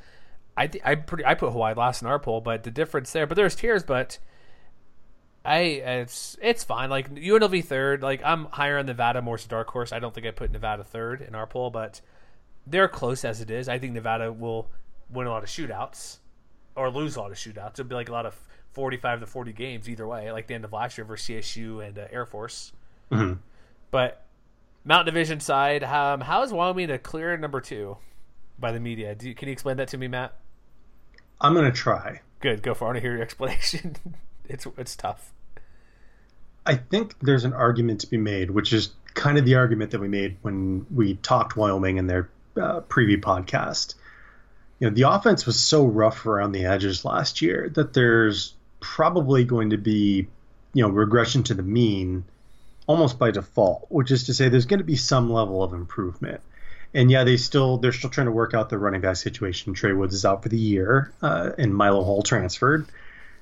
[0.56, 3.26] I th- I pretty I put Hawaii last in our poll, but the difference there.
[3.26, 4.18] But there's tears, but
[5.44, 6.88] I it's it's fine.
[6.88, 8.02] Like UNLV third.
[8.02, 9.92] Like I'm higher on Nevada, more as a dark horse.
[9.92, 12.00] I don't think I put Nevada third in our poll, but
[12.66, 13.68] they're close as it is.
[13.68, 14.70] I think Nevada will
[15.10, 16.18] win a lot of shootouts
[16.76, 17.72] or lose a lot of shootouts.
[17.74, 18.38] It'll be like a lot of
[18.72, 21.98] 45 to 40 games either way, like the end of last year versus CSU and
[21.98, 22.72] uh, Air Force.
[23.10, 23.38] Mhm.
[23.90, 24.24] But
[24.84, 27.96] Mountain Division side, um, how is Wyoming a clear number two
[28.58, 29.14] by the media?
[29.14, 30.34] Do you, can you explain that to me, Matt?
[31.40, 32.20] I'm gonna try.
[32.40, 32.86] Good, go for it.
[32.86, 33.96] I want to hear your explanation.
[34.48, 35.32] it's it's tough.
[36.66, 40.00] I think there's an argument to be made, which is kind of the argument that
[40.00, 43.94] we made when we talked Wyoming in their uh, preview podcast.
[44.78, 49.44] You know, the offense was so rough around the edges last year that there's probably
[49.44, 50.26] going to be,
[50.72, 52.24] you know, regression to the mean
[52.86, 56.40] almost by default, which is to say there's going to be some level of improvement.
[56.92, 59.74] And yeah, they still they're still trying to work out the running back situation.
[59.74, 62.86] Trey Woods is out for the year, uh, and Milo Hall transferred,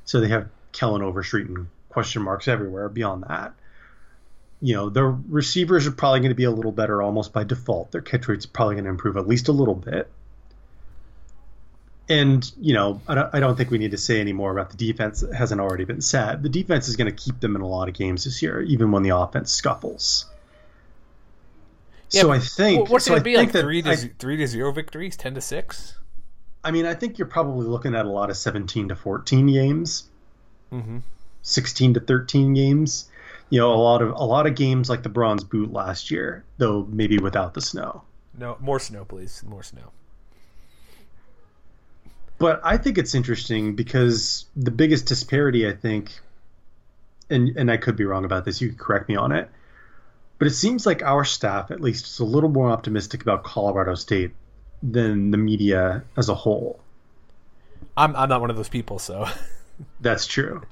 [0.05, 3.53] so they have Kellen Overstreet and question marks everywhere beyond that.
[4.63, 7.91] You know, the receivers are probably going to be a little better almost by default.
[7.91, 10.11] Their catch rate's probably going to improve at least a little bit.
[12.13, 14.71] And, you know, I don't, I don't think we need to say any more about
[14.71, 16.43] the defense that hasn't already been said.
[16.43, 18.91] The defense is going to keep them in a lot of games this year, even
[18.93, 20.27] when the offense scuffles.
[22.11, 23.83] Yeah, so I think What's so it I going to be like think that three
[23.83, 25.99] to I- z- three to zero victories, ten to six?
[26.65, 30.05] I mean, I think you're probably looking at a lot of 17 to 14 games,
[30.73, 30.99] Mm-hmm.
[31.43, 33.09] 16 to 13 games.
[33.51, 36.45] You know, a lot of a lot of games like the Bronze Boot last year,
[36.59, 38.03] though maybe without the snow.
[38.37, 39.43] No, more snow, please.
[39.47, 39.93] More snow.
[42.43, 46.11] But I think it's interesting because the biggest disparity, I think,
[47.31, 48.61] and and I could be wrong about this.
[48.61, 49.49] You could correct me on it.
[50.41, 53.95] But it seems like our staff, at least, is a little more optimistic about Colorado
[53.95, 54.33] State
[54.83, 56.81] than the media as a whole.
[57.97, 59.29] I'm I'm not one of those people, so
[60.01, 60.63] That's true.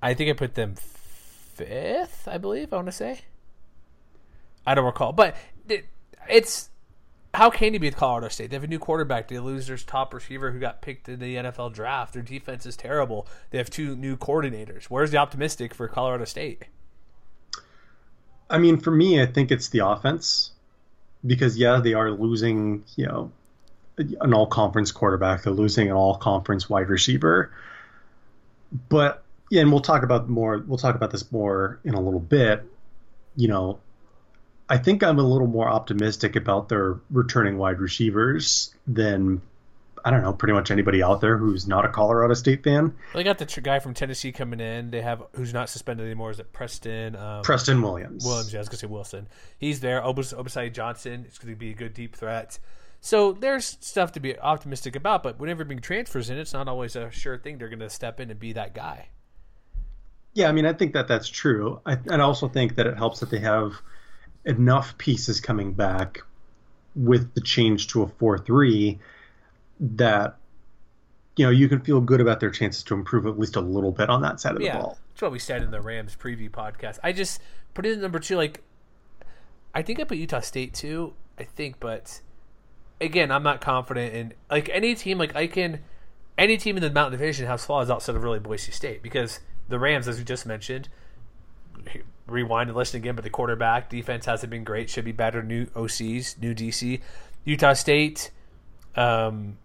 [0.00, 2.26] I think I put them fifth.
[2.26, 3.20] I believe I want to say.
[4.66, 5.36] I don't recall, but
[5.68, 5.84] it,
[6.26, 6.69] it's
[7.34, 8.50] how can you beat Colorado State?
[8.50, 9.28] They have a new quarterback.
[9.28, 12.12] They lose their top receiver who got picked in the NFL draft.
[12.12, 13.26] Their defense is terrible.
[13.50, 14.84] They have two new coordinators.
[14.84, 16.64] Where's the optimistic for Colorado State?
[18.48, 20.50] I mean, for me, I think it's the offense
[21.24, 23.30] because yeah, they are losing, you know,
[23.96, 25.42] an all-conference quarterback.
[25.42, 27.52] They're losing an all-conference wide receiver.
[28.88, 30.58] But yeah, and we'll talk about more.
[30.66, 32.64] We'll talk about this more in a little bit.
[33.36, 33.78] You know,
[34.70, 39.42] I think I'm a little more optimistic about their returning wide receivers than
[40.04, 42.94] I don't know, pretty much anybody out there who's not a Colorado State fan.
[43.12, 44.90] They got the tr- guy from Tennessee coming in.
[44.90, 46.30] They have who's not suspended anymore.
[46.30, 47.16] Is it Preston?
[47.16, 48.24] Um, Preston Williams.
[48.24, 49.28] Williams, yeah, I was gonna say Wilson.
[49.58, 50.00] He's there.
[50.00, 52.58] Obas- Obasai Johnson It's going to be a good deep threat.
[53.00, 56.96] So there's stuff to be optimistic about, but whenever being transfers in, it's not always
[56.96, 59.08] a sure thing they're going to step in and be that guy.
[60.34, 61.80] Yeah, I mean, I think that that's true.
[61.84, 63.80] I, and I also think that it helps that they have
[64.44, 66.20] enough pieces coming back
[66.94, 68.98] with the change to a 4 3
[69.80, 70.36] that
[71.36, 73.92] you know, you can feel good about their chances to improve at least a little
[73.92, 74.98] bit on that side of yeah, the ball.
[75.12, 76.98] that's what we said in the Rams preview podcast.
[77.02, 77.40] I just
[77.72, 78.36] put in number two.
[78.36, 78.62] Like,
[79.74, 81.14] I think I put Utah State too.
[81.38, 82.20] I think, but
[83.00, 85.16] again, I'm not confident in like any team.
[85.16, 85.80] Like I can,
[86.36, 89.78] any team in the Mountain Division has flaws outside of really Boise State because the
[89.78, 90.88] Rams, as we just mentioned,
[92.26, 93.14] rewind and listen again.
[93.14, 94.90] But the quarterback defense hasn't been great.
[94.90, 95.42] Should be better.
[95.42, 97.00] New OCs, new DC.
[97.44, 98.30] Utah State.
[98.96, 99.58] Um,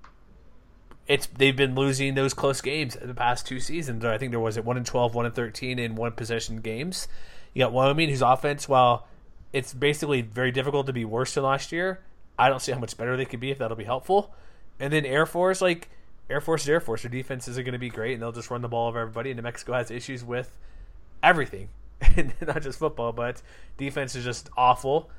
[1.08, 4.04] it's they've been losing those close games in the past two seasons.
[4.04, 7.08] I think there was it one in 12, 1 in thirteen in one possession games.
[7.54, 9.08] You got Wyoming, whose offense, while
[9.54, 12.02] it's basically very difficult to be worse than last year,
[12.38, 14.34] I don't see how much better they could be if that'll be helpful.
[14.80, 15.90] And then Air Force, like
[16.30, 17.04] Air Force is Air Force.
[17.04, 19.32] Their defense isn't going to be great, and they'll just run the ball over everybody.
[19.32, 20.52] And New Mexico has issues with
[21.24, 21.70] everything,
[22.46, 23.42] not just football, but
[23.78, 25.10] defense is just awful.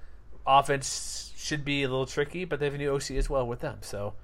[0.46, 3.60] Offense should be a little tricky, but they have a new OC as well with
[3.60, 3.78] them.
[3.80, 4.14] So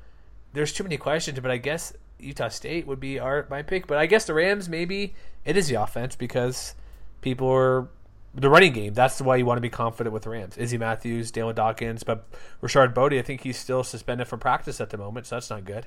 [0.53, 1.39] there's too many questions.
[1.41, 3.87] But I guess Utah State would be our my pick.
[3.87, 6.75] But I guess the Rams maybe it is the offense because
[7.21, 7.89] people are
[8.35, 8.95] the running game.
[8.95, 10.57] That's why you want to be confident with the Rams.
[10.57, 12.27] Izzy Matthews, Dale Dawkins, but
[12.63, 15.65] Rashard Bodie, I think he's still suspended from practice at the moment, so that's not
[15.65, 15.87] good.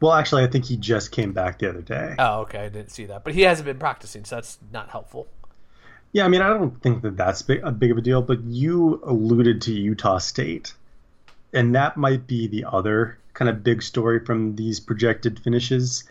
[0.00, 2.14] Well, actually, I think he just came back the other day.
[2.18, 5.28] Oh, okay, I didn't see that, but he hasn't been practicing, so that's not helpful.
[6.12, 8.42] Yeah, I mean, I don't think that that's big, a big of a deal, but
[8.42, 10.74] you alluded to Utah State,
[11.52, 16.04] and that might be the other kind of big story from these projected finishes,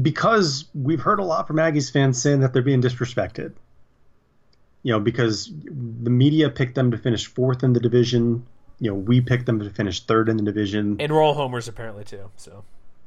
[0.00, 3.54] because we've heard a lot from Aggies fans saying that they're being disrespected
[4.86, 8.46] you know, because the media picked them to finish fourth in the division.
[8.78, 10.96] You know, we picked them to finish third in the division.
[11.00, 12.30] And roll homers apparently too.
[12.36, 12.64] So,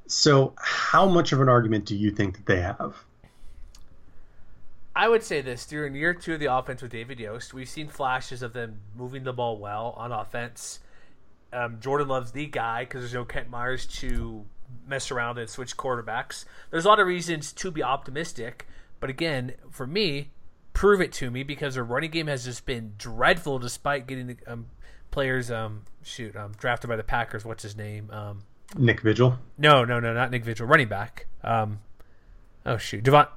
[0.07, 2.95] so how much of an argument do you think that they have?
[4.95, 7.87] I would say this during year two of the offense with David Yost, we've seen
[7.87, 10.79] flashes of them moving the ball well on offense.
[11.53, 14.45] Um, Jordan Love's the guy because there's no Kent Myers to
[14.87, 16.45] mess around and switch quarterbacks.
[16.69, 18.67] There's a lot of reasons to be optimistic,
[18.99, 20.31] but again, for me,
[20.73, 24.67] prove it to me because their running game has just been dreadful despite getting um,
[25.11, 27.45] players um, shoot um, drafted by the Packers.
[27.45, 28.09] What's his name?
[28.11, 28.43] Um,
[28.77, 29.37] Nick Vigil.
[29.57, 30.67] No, no, no, not Nick Vigil.
[30.67, 31.27] Running back.
[31.43, 31.79] Um,
[32.65, 33.27] oh shoot, Devon.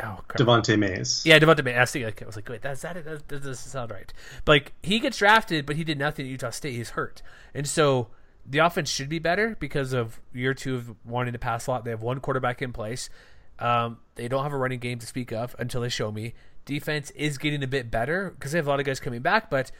[0.00, 1.24] Oh, Devante Mays.
[1.26, 1.76] Yeah, Devante Mays.
[1.76, 3.04] I was, thinking, I was like, wait, that's that.
[3.04, 4.12] That doesn't sound right.
[4.44, 6.74] But like, he gets drafted, but he did nothing at Utah State.
[6.74, 7.22] He's hurt,
[7.54, 8.08] and so
[8.46, 11.84] the offense should be better because of year two of wanting to pass a lot.
[11.84, 13.10] They have one quarterback in place.
[13.58, 16.34] Um, they don't have a running game to speak of until they show me
[16.68, 19.48] defense is getting a bit better because they have a lot of guys coming back.
[19.48, 19.72] But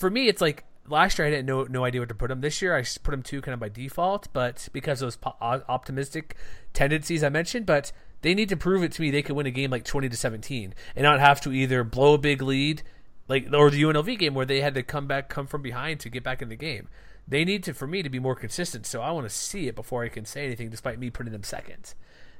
[0.00, 2.40] for me, it's like last year I didn't know no idea what to put them.
[2.40, 5.36] This year I put them two kind of by default, but because of those po-
[5.40, 6.36] optimistic
[6.72, 7.66] tendencies I mentioned.
[7.66, 10.08] But they need to prove it to me they can win a game like twenty
[10.08, 12.82] to seventeen and not have to either blow a big lead,
[13.28, 16.08] like or the UNLV game where they had to come back, come from behind to
[16.08, 16.88] get back in the game.
[17.28, 18.86] They need to for me to be more consistent.
[18.86, 21.44] So I want to see it before I can say anything, despite me putting them
[21.44, 21.92] second.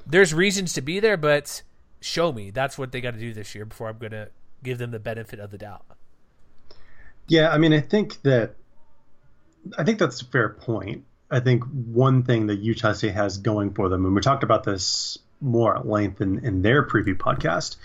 [0.06, 1.62] There's reasons to be there, but
[2.00, 2.50] show me.
[2.50, 4.30] That's what they got to do this year before I'm to
[4.62, 5.84] give them the benefit of the doubt.
[7.30, 8.56] Yeah, I mean, I think that
[9.78, 11.04] I think that's a fair point.
[11.30, 14.64] I think one thing that Utah State has going for them, and we talked about
[14.64, 17.76] this more at length in, in their preview podcast,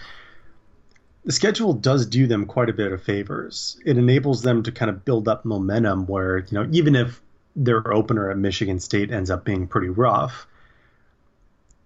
[1.25, 3.79] the schedule does do them quite a bit of favors.
[3.85, 7.21] It enables them to kind of build up momentum where, you know, even if
[7.55, 10.47] their opener at Michigan State ends up being pretty rough,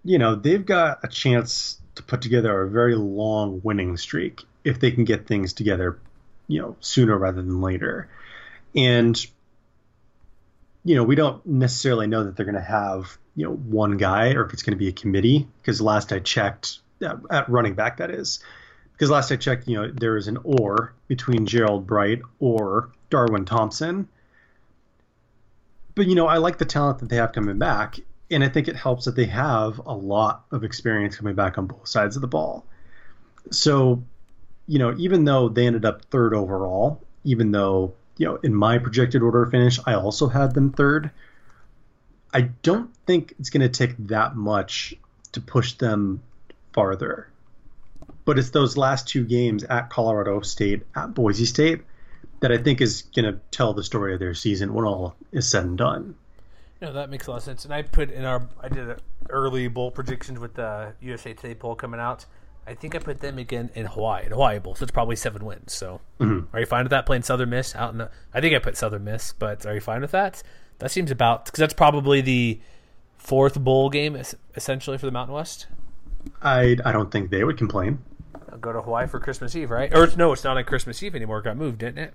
[0.06, 4.80] you know, they've got a chance to put together a very long winning streak if
[4.80, 6.00] they can get things together,
[6.50, 8.10] you know, sooner rather than later.
[8.76, 9.26] And
[10.84, 14.34] you know, we don't necessarily know that they're going to have, you know, one guy
[14.34, 17.98] or if it's going to be a committee because last I checked at running back
[17.98, 18.40] that is
[18.94, 23.46] because last I checked, you know, there is an or between Gerald Bright or Darwin
[23.46, 24.10] Thompson.
[25.96, 28.00] But you know, I like the talent that they have coming back,
[28.32, 31.68] and I think it helps that they have a lot of experience coming back on
[31.68, 32.66] both sides of the ball.
[33.52, 34.04] So,
[34.70, 38.78] you know, even though they ended up third overall, even though, you know, in my
[38.78, 41.10] projected order of finish, I also had them third,
[42.32, 44.94] I don't think it's going to take that much
[45.32, 46.22] to push them
[46.72, 47.30] farther.
[48.26, 51.82] But it's those last two games at Colorado State, at Boise State,
[52.42, 55.50] that I think is going to tell the story of their season when all is
[55.50, 56.14] said and done.
[56.80, 57.66] No, that makes a lot of sense.
[57.66, 59.02] And I put in our I did
[59.32, 62.28] early bowl predictions with the USA Today poll coming out.
[62.70, 64.76] I think I put them again in Hawaii, in Hawaii Bowl.
[64.76, 65.74] So it's probably seven wins.
[65.74, 66.56] So mm-hmm.
[66.56, 68.12] are you fine with that playing Southern Miss out in the?
[68.34, 70.44] I think I put Southern Miss, but are you fine with that?
[70.78, 72.62] That seems about because that's probably the
[73.18, 74.16] fourth bowl game
[74.56, 75.68] essentially for the Mountain West.
[76.44, 78.00] I I don't think they would complain.
[78.52, 79.92] I'll go to Hawaii for Christmas Eve, right?
[79.94, 81.40] Or no, it's not on Christmas Eve anymore.
[81.40, 82.14] It got moved, didn't it?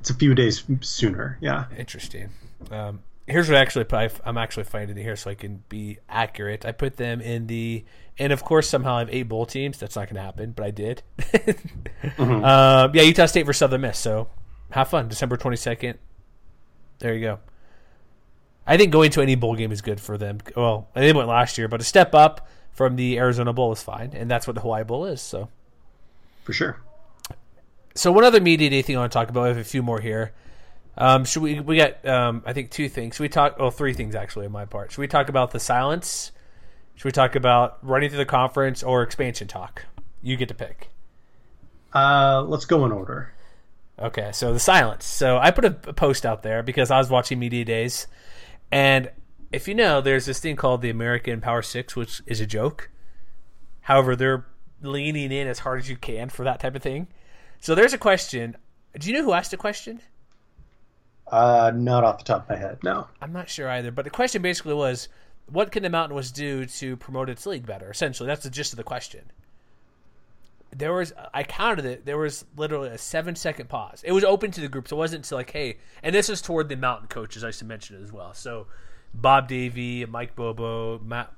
[0.00, 1.38] It's a few days sooner.
[1.40, 1.66] Yeah.
[1.76, 2.30] Interesting.
[2.70, 4.12] Um, here's what I actually put.
[4.24, 6.64] I'm actually finding it here so I can be accurate.
[6.64, 7.84] I put them in the,
[8.20, 9.78] and of course somehow I have eight bowl teams.
[9.78, 11.02] That's not going to happen, but I did.
[11.18, 12.44] mm-hmm.
[12.44, 13.98] uh, yeah, Utah State versus Southern Miss.
[13.98, 14.28] So
[14.70, 15.96] have fun, December 22nd.
[17.00, 17.38] There you go.
[18.66, 20.38] I think going to any bowl game is good for them.
[20.54, 24.12] Well, they went last year, but a step up from the Arizona Bowl is fine,
[24.14, 25.20] and that's what the Hawaii Bowl is.
[25.20, 25.48] So,
[26.44, 26.78] for sure.
[27.94, 29.44] So one other media day thing I want to talk about.
[29.44, 30.32] I have a few more here.
[30.96, 31.58] Um, should we?
[31.58, 33.16] We got um, I think two things.
[33.16, 33.56] Should we talk?
[33.58, 34.92] Oh, three things actually on my part.
[34.92, 36.32] Should we talk about the silence?
[37.00, 39.86] Should we talk about running through the conference or expansion talk?
[40.20, 40.90] You get to pick.
[41.94, 43.32] Uh, let's go in order.
[43.98, 45.06] Okay, so the silence.
[45.06, 48.06] So I put a, a post out there because I was watching media days,
[48.70, 49.10] and
[49.50, 52.90] if you know, there's this thing called the American Power Six, which is a joke.
[53.80, 54.44] However, they're
[54.82, 57.08] leaning in as hard as you can for that type of thing.
[57.60, 58.58] So there's a question.
[58.98, 60.02] Do you know who asked the question?
[61.28, 62.76] Uh, not off the top of my head.
[62.84, 63.90] No, I'm not sure either.
[63.90, 65.08] But the question basically was,
[65.50, 67.90] what can the Mountain West do to promote its league better?
[67.90, 69.30] Essentially, that's the gist of the question.
[70.72, 72.06] There was, I counted it.
[72.06, 74.02] There was literally a seven second pause.
[74.04, 76.40] It was open to the group, so it wasn't to like, hey, and this is
[76.40, 77.42] toward the Mountain coaches.
[77.42, 78.34] I should mention it as well.
[78.34, 78.68] So,
[79.12, 81.32] Bob Davie, Mike Bobo, Matt,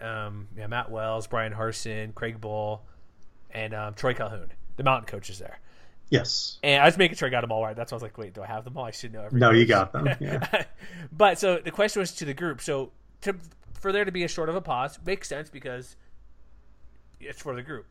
[0.00, 2.80] um, yeah, Matt Wells, Bryan Harsin, Craig Bohl,
[3.50, 5.58] and um, Troy Calhoun, the Mountain coaches there.
[6.10, 6.58] Yes.
[6.62, 7.74] And I was making sure I got them all right.
[7.74, 8.84] That's why I was like, wait, do I have them all?
[8.84, 9.40] I should know everything.
[9.40, 10.08] No, you got them.
[10.20, 10.64] Yeah.
[11.12, 12.60] but so the question was to the group.
[12.60, 12.92] So
[13.24, 13.36] to,
[13.74, 15.96] for there to be a short of a pause makes sense because
[17.20, 17.86] it's for the group.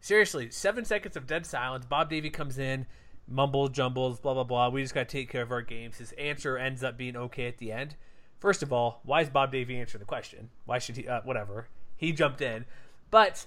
[0.00, 1.86] Seriously, seven seconds of dead silence.
[1.86, 2.86] Bob Davie comes in,
[3.26, 4.68] mumbles, jumbles, blah, blah, blah.
[4.68, 5.96] We just got to take care of our games.
[5.96, 7.96] His answer ends up being okay at the end.
[8.38, 10.50] First of all, why is Bob Davie answering the question?
[10.66, 11.08] Why should he?
[11.08, 11.68] Uh, whatever.
[11.96, 12.66] He jumped in.
[13.10, 13.46] But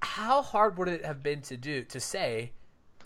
[0.00, 2.52] how hard would it have been to do, to say,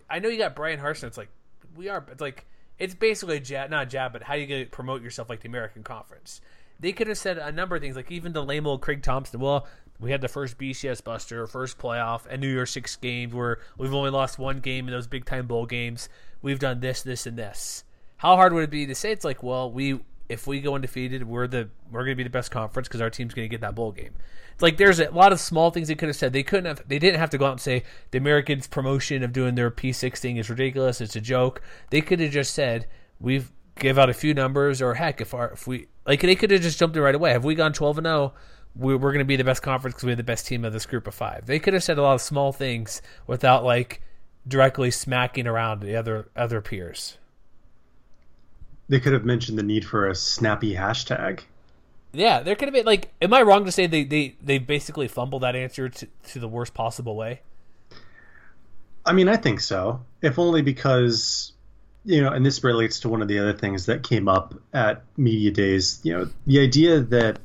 [0.09, 1.05] I know you got Bryan Harsin.
[1.05, 1.31] It's like
[1.75, 2.05] we are.
[2.11, 2.47] It's like
[2.79, 5.49] it's basically a jab, not a jab, but how you to promote yourself like the
[5.49, 6.40] American Conference.
[6.80, 9.40] They could have said a number of things, like even the lame old Craig Thompson.
[9.40, 9.66] Well,
[10.00, 13.92] we had the first BCS Buster, first playoff, and New Year's Six games where we've
[13.92, 16.08] only lost one game in those big time bowl games.
[16.40, 17.84] We've done this, this, and this.
[18.18, 19.10] How hard would it be to say?
[19.10, 22.30] It's like, well, we if we go undefeated, we're the we're going to be the
[22.30, 24.12] best conference because our team's going to get that bowl game
[24.52, 26.32] It's like there's a lot of small things they could have said.
[26.32, 26.86] They couldn't have.
[26.86, 30.18] They didn't have to go out and say the Americans' promotion of doing their P6
[30.18, 31.00] thing is ridiculous.
[31.00, 31.62] It's a joke.
[31.90, 32.86] They could have just said
[33.20, 36.50] we've give out a few numbers, or heck, if our if we like they could
[36.50, 37.32] have just jumped in right away.
[37.32, 38.32] Have we gone 12 and 0?
[38.76, 40.86] We're, we're going to be the best conference because we're the best team of this
[40.86, 41.46] group of five.
[41.46, 44.02] They could have said a lot of small things without like
[44.46, 47.18] directly smacking around the other other peers.
[48.88, 51.40] They could have mentioned the need for a snappy hashtag.
[52.12, 53.12] Yeah, there could have been like.
[53.20, 56.48] Am I wrong to say they they they basically fumbled that answer to to the
[56.48, 57.42] worst possible way?
[59.04, 60.04] I mean, I think so.
[60.22, 61.52] If only because
[62.09, 65.03] you know, and this relates to one of the other things that came up at
[65.18, 66.01] media days.
[66.03, 67.38] You know, the idea that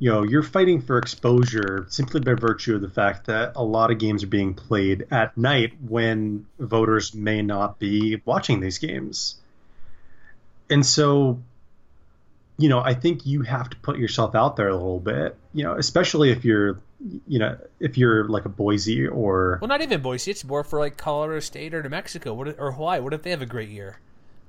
[0.00, 3.92] you know you're fighting for exposure simply by virtue of the fact that a lot
[3.92, 9.36] of games are being played at night when voters may not be watching these games.
[10.68, 11.40] And so
[12.58, 15.62] you know, I think you have to put yourself out there a little bit, you
[15.62, 16.78] know, especially if you're,
[17.26, 19.58] you know, if you're like a Boise or.
[19.60, 20.30] Well, not even Boise.
[20.30, 23.00] It's more for like Colorado State or New Mexico what, or Hawaii.
[23.00, 23.98] What if they have a great year?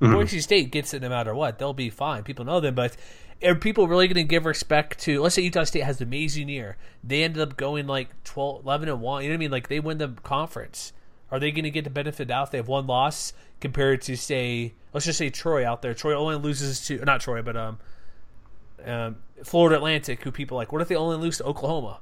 [0.01, 0.13] Mm-hmm.
[0.13, 1.59] Boise State gets it no matter what.
[1.59, 2.23] They'll be fine.
[2.23, 2.97] People know them, but
[3.43, 5.21] are people really going to give respect to?
[5.21, 6.77] Let's say Utah State has an amazing year.
[7.03, 9.23] They ended up going like 12, 11 and one.
[9.23, 9.51] You know what I mean?
[9.51, 10.93] Like they win the conference.
[11.31, 14.17] Are they going to get the benefit out if they have one loss compared to
[14.17, 15.93] say, let's just say Troy out there?
[15.93, 17.79] Troy only loses to not Troy, but um,
[18.85, 21.99] um, Florida Atlantic, who people like, what if they only lose to Oklahoma?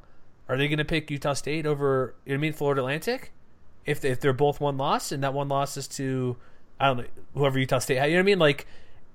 [0.49, 2.15] Are they going to pick Utah State over?
[2.25, 3.31] You know I mean Florida Atlantic?
[3.85, 6.35] If they, if they're both one loss and that one loss is to
[6.79, 8.39] I don't know whoever Utah State, you know what I mean?
[8.39, 8.67] Like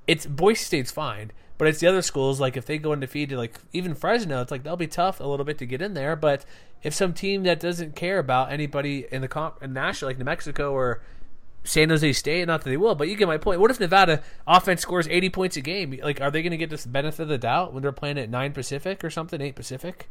[0.06, 2.40] it's Boise State's fine, but it's the other schools.
[2.40, 5.44] Like if they go undefeated, like even Fresno, it's like they'll be tough a little
[5.44, 6.16] bit to get in there.
[6.16, 6.44] But
[6.82, 10.24] if some team that doesn't care about anybody in the comp in national, like New
[10.24, 11.02] Mexico or
[11.64, 12.46] San Jose State.
[12.46, 13.58] Not that they will, but you get my point.
[13.58, 15.98] What if Nevada offense scores 80 points a game?
[16.02, 18.30] Like, are they going to get this benefit of the doubt when they're playing at
[18.30, 20.08] 9 Pacific or something, 8 Pacific?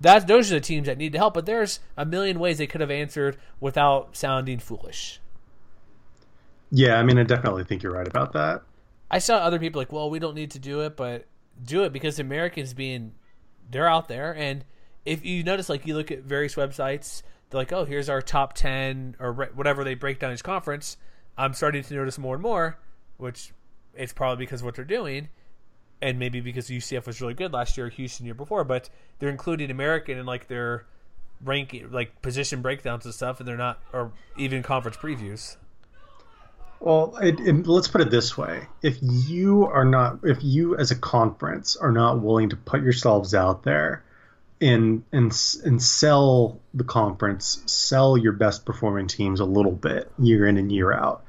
[0.00, 2.66] That's, those are the teams that need to help, but there's a million ways they
[2.66, 5.20] could have answered without sounding foolish.
[6.70, 8.62] Yeah, I mean, I definitely think you're right about that.
[9.10, 11.26] I saw other people like, well, we don't need to do it, but
[11.64, 13.12] do it because Americans being,
[13.70, 14.34] they're out there.
[14.34, 14.64] And
[15.04, 18.52] if you notice, like, you look at various websites– they're like, oh, here's our top
[18.54, 20.96] 10 or whatever they break down each conference.
[21.36, 22.78] I'm starting to notice more and more,
[23.16, 23.52] which
[23.94, 25.28] it's probably because of what they're doing,
[26.00, 28.88] and maybe because UCF was really good last year, Houston year before, but
[29.18, 30.86] they're including American in like their
[31.44, 35.56] ranking, like position breakdowns and stuff, and they're not, or even conference previews.
[36.80, 40.90] Well, it, it, let's put it this way: if you are not, if you as
[40.90, 44.04] a conference are not willing to put yourselves out there
[44.60, 45.32] and and
[45.64, 50.70] and sell the conference, sell your best performing teams a little bit year in and
[50.70, 51.24] year out.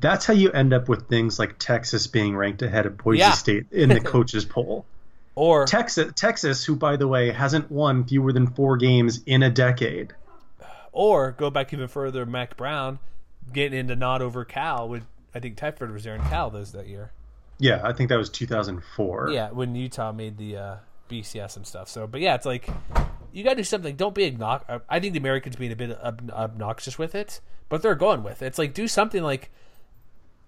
[0.00, 3.32] That's how you end up with things like Texas being ranked ahead of Boise Yeah.
[3.32, 4.86] State in the coaches poll.
[5.34, 9.50] Or Texas, Texas, who by the way hasn't won fewer than four games in a
[9.50, 10.12] decade.
[10.92, 12.98] or go back even further, Mack Brown
[13.52, 16.88] getting into not over Cal with I think Tedford was there in Cal those that
[16.88, 17.12] year.
[17.58, 19.30] Yeah, I think that was 2004.
[19.30, 20.76] Yeah, when Utah made the uh,
[21.10, 21.88] BCS and stuff.
[21.88, 22.68] So, but yeah, it's like
[23.32, 23.94] you got to do something.
[23.96, 24.80] Don't be obnoxious.
[24.88, 28.42] I think the Americans being a bit ob- obnoxious with it, but they're going with
[28.42, 28.46] it.
[28.46, 29.50] It's like do something like.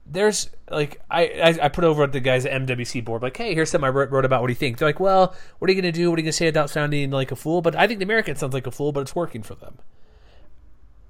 [0.04, 3.54] There's like I, I I put over at the guys at MWC board like hey
[3.54, 5.72] here's something I wrote, wrote about what do you think they're like well what are
[5.72, 7.86] you gonna do what are you gonna say without sounding like a fool but I
[7.86, 9.78] think the American sounds like a fool but it's working for them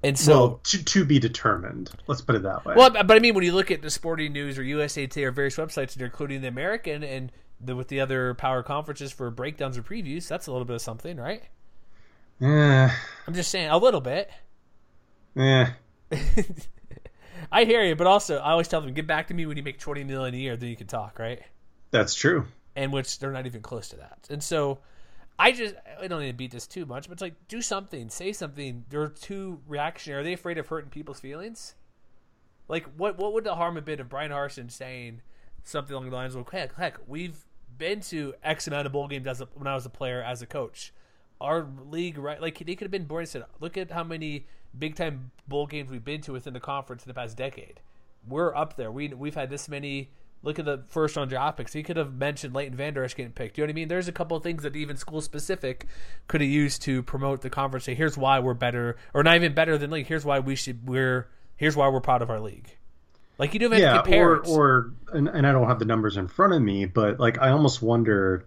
[0.03, 1.91] and so well, to, to be determined.
[2.07, 2.73] Let's put it that way.
[2.75, 5.31] Well, but I mean, when you look at the Sporting News or USA Today or
[5.31, 7.31] various websites, they're including the American and
[7.61, 10.27] the, with the other power conferences for breakdowns or previews.
[10.27, 11.43] That's a little bit of something, right?
[12.41, 12.89] Eh,
[13.27, 14.29] I'm just saying, a little bit.
[15.37, 15.67] eh.
[17.51, 19.63] I hear you, but also I always tell them, get back to me when you
[19.63, 21.41] make 20 million a year, then you can talk, right?
[21.91, 22.45] That's true.
[22.75, 24.27] And which they're not even close to that.
[24.29, 24.79] And so
[25.37, 28.09] I just I don't need to beat this too much, but it's like do something,
[28.09, 28.85] say something.
[28.89, 30.21] They're too reactionary.
[30.21, 31.75] Are they afraid of hurting people's feelings?
[32.67, 35.21] Like what what would the harm have been of Bryan Harsin saying
[35.63, 37.45] something along the lines of heck, heck, we've
[37.77, 40.41] been to X amount of bowl games as a, when I was a player as
[40.41, 40.93] a coach.
[41.41, 44.47] Our league right like they could have been born and said, look at how many
[44.77, 47.79] big time bowl games we've been to within the conference in the past decade.
[48.27, 48.91] We're up there.
[48.91, 50.09] We we've had this many
[50.43, 51.71] Look at the first round draft picks.
[51.71, 53.57] He could have mentioned Leighton Vander Esch getting picked.
[53.57, 53.87] You know what I mean?
[53.87, 55.87] There's a couple of things that even school specific
[56.27, 57.85] could have used to promote the conference.
[57.85, 60.07] Say, here's why we're better, or not even better than league.
[60.07, 60.85] Here's why we should.
[60.85, 62.67] We're here's why we're proud of our league.
[63.37, 65.79] Like you don't even yeah, have to compare or or and, and I don't have
[65.79, 68.45] the numbers in front of me, but like I almost wonder,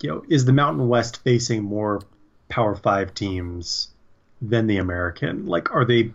[0.00, 2.00] you know, is the Mountain West facing more
[2.48, 3.88] Power Five teams
[4.40, 5.46] than the American?
[5.46, 6.12] Like, are they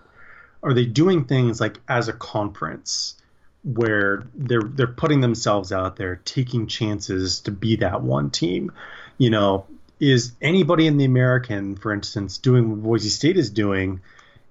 [0.63, 3.15] are they doing things like as a conference
[3.63, 8.71] where they're they're putting themselves out there, taking chances to be that one team?
[9.17, 9.65] You know,
[9.99, 14.01] is anybody in the American, for instance, doing what Boise State is doing,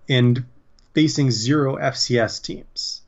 [0.09, 0.45] and
[0.95, 3.03] facing zero FCS teams?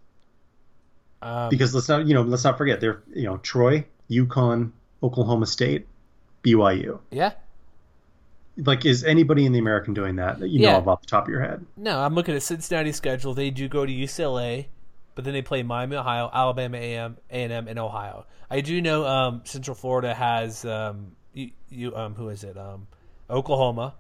[1.23, 5.47] um, because let's not you know let's not forget they're you know Troy, UConn, Oklahoma
[5.47, 5.87] State,
[6.43, 7.01] BYU.
[7.11, 7.33] yeah,
[8.57, 10.73] Like, is anybody in the American doing that that you Yeah.
[10.73, 11.65] know of off the top of your head?
[11.77, 13.33] no, I'm looking at Cincinnati's schedule.
[13.35, 14.67] They do go to UCLA,
[15.15, 18.27] but then they play Miami, Ohio, Alabama, AM, A&M, and Ohio.
[18.51, 22.59] I do know um, Central Florida has um, you, you um, who is it?
[22.59, 22.87] Um,
[23.31, 23.95] Oklahoma.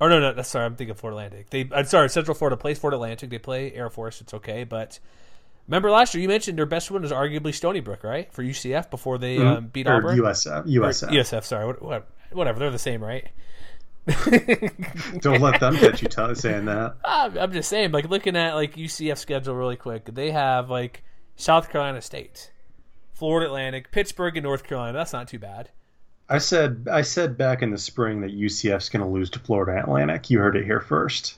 [0.00, 0.64] Or no, no, that's sorry.
[0.64, 1.50] I'm thinking Florida Atlantic.
[1.50, 3.30] They, I'm sorry, Central Florida plays Florida Atlantic.
[3.30, 4.20] They play Air Force.
[4.20, 5.00] It's okay, but
[5.68, 8.90] remember last year you mentioned their best win was arguably Stony Brook, right, for UCF
[8.90, 10.18] before they um, beat or Auburn.
[10.18, 11.10] USF, Or USF.
[11.10, 12.58] USF, sorry, what, what, whatever.
[12.58, 13.28] They're the same, right?
[15.20, 16.96] Don't let them get you t- saying that.
[17.04, 21.04] I'm I'm just saying, like looking at like UCF schedule really quick, they have like
[21.36, 22.50] South Carolina State,
[23.12, 24.96] Florida Atlantic, Pittsburgh, and North Carolina.
[24.96, 25.70] That's not too bad.
[26.28, 29.80] I said I said back in the spring that UCF's going to lose to Florida
[29.82, 30.30] Atlantic.
[30.30, 31.37] You heard it here first.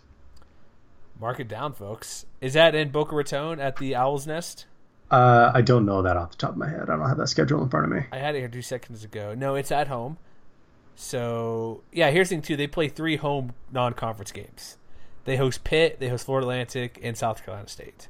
[1.20, 2.24] Mark it down, folks.
[2.40, 4.64] Is that in Boca Raton at the Owl's Nest?
[5.10, 6.88] Uh, I don't know that off the top of my head.
[6.88, 8.06] I don't have that schedule in front of me.
[8.10, 9.34] I had it here two seconds ago.
[9.34, 10.16] No, it's at home.
[10.94, 12.56] So yeah, here's the thing too.
[12.56, 14.78] They play three home non-conference games.
[15.24, 18.08] They host Pitt, they host Florida Atlantic, and South Carolina State.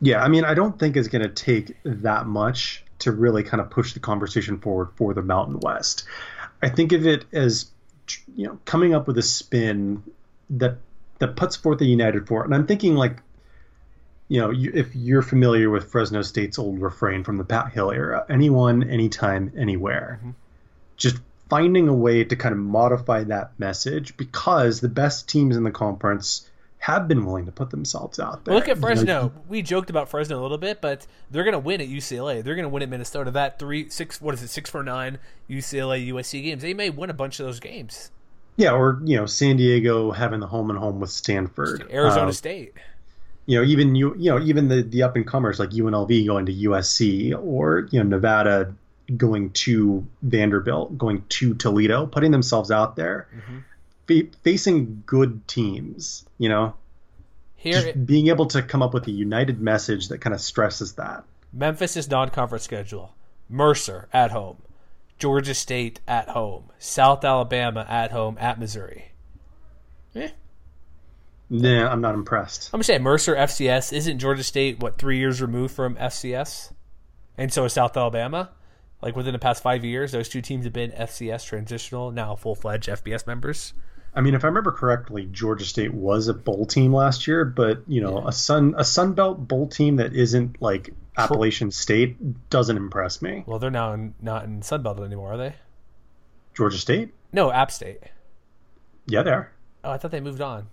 [0.00, 3.60] Yeah, I mean, I don't think it's going to take that much to really kind
[3.62, 6.04] of push the conversation forward for the Mountain West.
[6.60, 7.70] I think of it as,
[8.34, 10.02] you know, coming up with a spin
[10.50, 10.76] that
[11.24, 12.46] that puts forth a united front.
[12.46, 13.22] And I'm thinking like,
[14.28, 17.90] you know, you, if you're familiar with Fresno State's old refrain from the Pat Hill
[17.90, 20.30] era, anyone, anytime, anywhere, mm-hmm.
[20.98, 21.16] just
[21.48, 25.70] finding a way to kind of modify that message because the best teams in the
[25.70, 28.52] conference have been willing to put themselves out there.
[28.52, 29.32] Well, look at You know, Fresno.
[29.48, 32.44] We joked about Fresno a little bit, but they're going to win at UCLA.
[32.44, 33.30] They're going to win at Minnesota.
[33.30, 35.18] That three, six, what is it, six for nine
[35.48, 36.60] UCLA USC games.
[36.60, 38.10] They may win a bunch of those games.
[38.56, 42.32] Yeah, or you know, San Diego having the home and home with Stanford, Arizona Uh,
[42.32, 42.72] State.
[43.46, 46.46] you know, even you, you know, even the the up and comers like UNLV going
[46.46, 48.74] to USC, or you know, Nevada
[49.16, 53.26] going to Vanderbilt, going to Toledo, putting themselves out there,
[54.06, 56.24] fa- facing good teams.
[56.38, 56.74] You know,
[57.56, 60.92] Here, just being able to come up with a united message that kind of stresses
[60.94, 61.24] that.
[61.52, 63.14] Memphis is non-conference schedule.
[63.48, 64.56] Mercer at home.
[65.18, 66.70] Georgia State at home.
[66.78, 69.12] South Alabama at home at Missouri.
[70.14, 70.28] Eh.
[71.50, 72.70] Nah, I'm not impressed.
[72.72, 76.72] I'm gonna say Mercer FCS isn't Georgia State what three years removed from FCS,
[77.36, 78.50] and so is South Alabama.
[79.02, 82.54] Like within the past five years, those two teams have been FCS transitional, now full
[82.54, 83.74] fledged FBS members.
[84.14, 87.82] I mean, if I remember correctly, Georgia State was a bowl team last year, but
[87.86, 88.28] you know, yeah.
[88.28, 93.44] a Sun a Sun Belt bowl team that isn't like Appalachian State doesn't impress me.
[93.46, 95.54] Well, they're now in, not in Sun Belt anymore, are they?
[96.54, 97.12] Georgia State?
[97.32, 98.00] No, App State.
[99.06, 99.52] Yeah, they are.
[99.82, 100.68] Oh, I thought they moved on.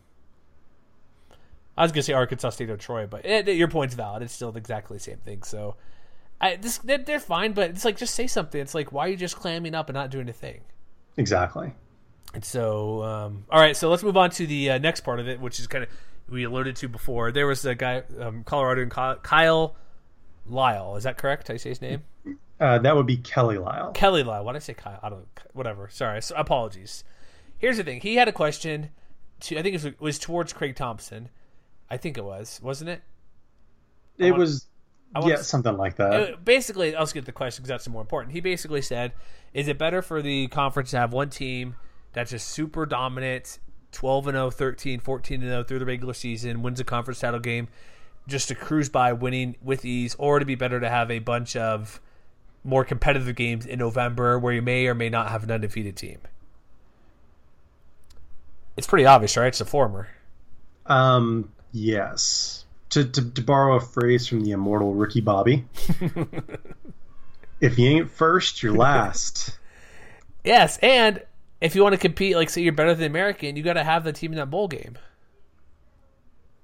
[1.78, 4.24] I was gonna say Arkansas State or Troy, but it, your point's valid.
[4.24, 5.44] It's still exactly the same thing.
[5.44, 5.76] So,
[6.40, 8.60] I this they're, they're, fine, but it's like just say something.
[8.60, 10.62] It's like why are you just clamming up and not doing a thing?
[11.18, 11.74] Exactly.
[12.34, 15.28] And so, um, all right, so let's move on to the uh, next part of
[15.28, 15.90] it, which is kind of
[16.30, 17.32] we alluded to before.
[17.32, 19.76] There was a guy, um, Colorado, and Kyle
[20.46, 20.96] Lyle.
[20.96, 21.50] Is that correct?
[21.50, 22.04] I say his name?
[22.60, 23.92] Uh, that would be Kelly Lyle.
[23.92, 24.44] Kelly Lyle.
[24.44, 25.00] Why did I say Kyle?
[25.02, 25.28] I don't.
[25.54, 25.90] Whatever.
[25.90, 26.22] Sorry.
[26.22, 27.04] So, apologies.
[27.58, 28.02] Here's the thing.
[28.02, 28.90] He had a question.
[29.42, 31.30] To I think it was, it was towards Craig Thompson
[31.92, 33.02] I think it was, wasn't it?
[34.18, 34.68] It want, was,
[35.26, 36.14] yeah, to, something like that.
[36.14, 38.32] It, basically, I'll get the question because that's more important.
[38.32, 39.12] He basically said,
[39.54, 41.76] "Is it better for the conference to have one team
[42.14, 43.60] that's just super dominant,
[43.92, 47.42] 12 and 0, 13, 14 and 0 through the regular season, wins a conference title
[47.42, 47.68] game,
[48.28, 51.56] just to cruise by winning with ease, or to be better to have a bunch
[51.56, 52.00] of
[52.64, 56.20] more competitive games in November where you may or may not have an undefeated team?"
[58.78, 59.48] It's pretty obvious, right?
[59.48, 60.08] It's the former.
[60.86, 62.66] Um, Yes.
[62.90, 65.66] To, to, to borrow a phrase from the immortal Ricky Bobby,
[67.62, 69.58] if you ain't first, you're last.
[70.44, 71.24] yes, and
[71.62, 74.04] if you want to compete, like say you're better than American, you got to have
[74.04, 74.98] the team in that bowl game.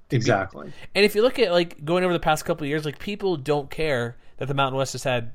[0.10, 0.68] Exactly.
[0.68, 0.74] Be.
[0.96, 3.36] And if you look at like going over the past couple of years, like people
[3.38, 5.34] don't care that the Mountain West has had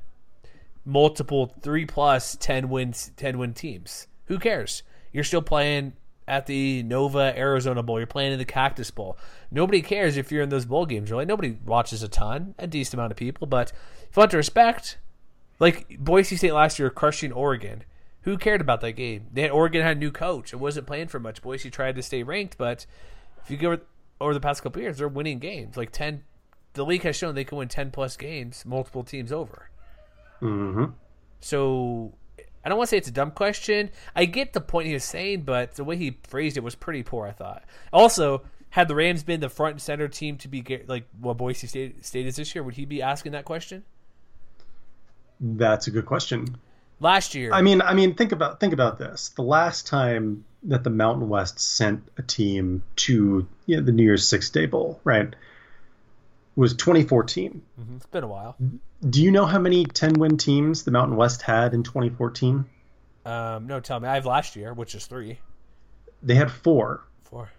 [0.85, 4.07] multiple three plus ten wins, ten win teams.
[4.25, 4.83] Who cares?
[5.11, 5.93] You're still playing
[6.27, 7.99] at the Nova Arizona Bowl.
[7.99, 9.17] You're playing in the Cactus Bowl.
[9.51, 11.25] Nobody cares if you're in those bowl games, really.
[11.25, 13.45] Nobody watches a ton, a decent amount of people.
[13.45, 13.71] But
[14.09, 14.97] if you want to respect,
[15.59, 17.83] like Boise State last year crushing Oregon,
[18.21, 19.27] who cared about that game?
[19.33, 20.53] They had, Oregon had a new coach.
[20.53, 21.41] It wasn't playing for much.
[21.41, 22.85] Boise tried to stay ranked, but
[23.43, 23.79] if you go
[24.23, 25.77] over the past couple years, they're winning games.
[25.77, 26.23] Like ten,
[26.73, 29.69] the league has shown they can win ten plus games, multiple teams over.
[30.41, 30.85] Mm-hmm.
[31.39, 32.13] So
[32.63, 33.91] I don't want to say it's a dumb question.
[34.15, 37.03] I get the point he was saying, but the way he phrased it was pretty
[37.03, 37.27] poor.
[37.27, 37.63] I thought.
[37.91, 41.67] Also, had the Rams been the front and center team to be like what Boise
[41.67, 43.83] State, State is this year, would he be asking that question?
[45.39, 46.57] That's a good question.
[46.99, 49.29] Last year, I mean, I mean, think about think about this.
[49.29, 54.03] The last time that the Mountain West sent a team to you know, the New
[54.03, 55.33] Year's Six Day Bowl, right,
[56.55, 57.61] was 2014.
[57.79, 57.95] Mm-hmm.
[57.97, 58.55] It's been a while.
[59.07, 62.65] Do you know how many 10 win teams the Mountain West had in 2014?
[63.25, 64.07] Um, no, tell me.
[64.07, 65.39] I have last year, which is three.
[66.21, 67.03] They had four.
[67.23, 67.49] Four.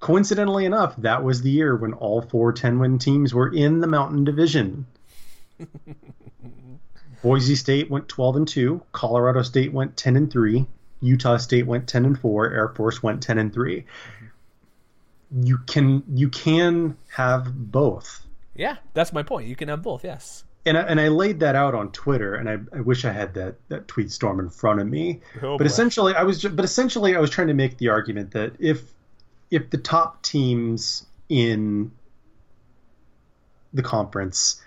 [0.00, 3.86] Coincidentally enough, that was the year when all four 10 win teams were in the
[3.86, 4.86] Mountain Division.
[7.22, 10.66] Boise State went 12 and 2, Colorado State went 10 and 3,
[11.00, 13.84] Utah State went 10 and 4, Air Force went 10 and 3.
[15.42, 18.26] You can you can have both.
[18.54, 19.46] Yeah, that's my point.
[19.46, 20.04] You can have both.
[20.04, 20.44] Yes.
[20.66, 23.34] And I, and I laid that out on Twitter, and I, I wish I had
[23.34, 25.20] that, that tweet storm in front of me.
[25.36, 25.64] Oh, but boy.
[25.64, 28.82] essentially, I was just, but essentially I was trying to make the argument that if
[29.50, 31.92] if the top teams in
[33.72, 34.62] the conference,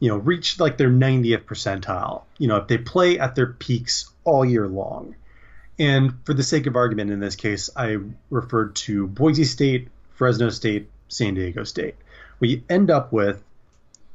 [0.00, 4.10] you know, reach like their 90th percentile, you know, if they play at their peaks
[4.24, 5.16] all year long,
[5.78, 7.98] and for the sake of argument in this case, I
[8.30, 11.96] referred to Boise State, Fresno State, San Diego State
[12.40, 13.42] we end up with,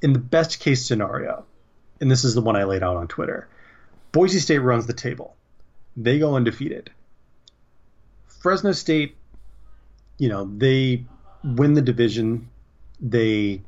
[0.02, 1.46] in the best case scenario,
[2.00, 3.48] and this is the one I laid out on Twitter,
[4.12, 5.36] Boise State runs the table.
[5.96, 6.90] They go undefeated.
[8.42, 9.16] Fresno State,
[10.18, 11.06] you know, they
[11.44, 12.50] win the division.
[13.00, 13.62] They,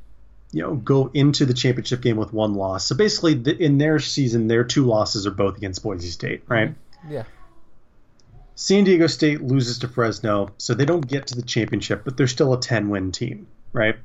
[0.52, 2.86] you know, go into the championship game with one loss.
[2.86, 6.74] So basically, the, in their season, their two losses are both against Boise State, right?
[7.08, 7.24] Yeah.
[8.56, 12.26] San Diego State loses to Fresno, so they don't get to the championship, but they're
[12.26, 13.96] still a 10 win team, right?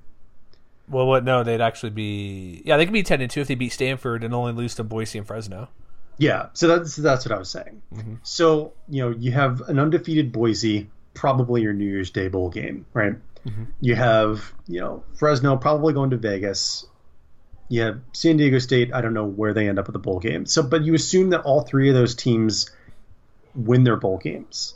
[0.89, 1.23] Well, what?
[1.23, 2.61] No, they'd actually be.
[2.65, 4.83] Yeah, they could be ten and two if they beat Stanford and only lose to
[4.83, 5.69] Boise and Fresno.
[6.17, 7.81] Yeah, so that's that's what I was saying.
[7.93, 8.15] Mm-hmm.
[8.23, 12.85] So you know, you have an undefeated Boise, probably your New Year's Day bowl game,
[12.93, 13.13] right?
[13.45, 13.63] Mm-hmm.
[13.81, 16.85] You have you know Fresno probably going to Vegas.
[17.69, 18.91] You have San Diego State.
[18.93, 20.47] I don't know where they end up with the bowl game.
[20.47, 22.71] So, but you assume that all three of those teams
[23.55, 24.75] win their bowl games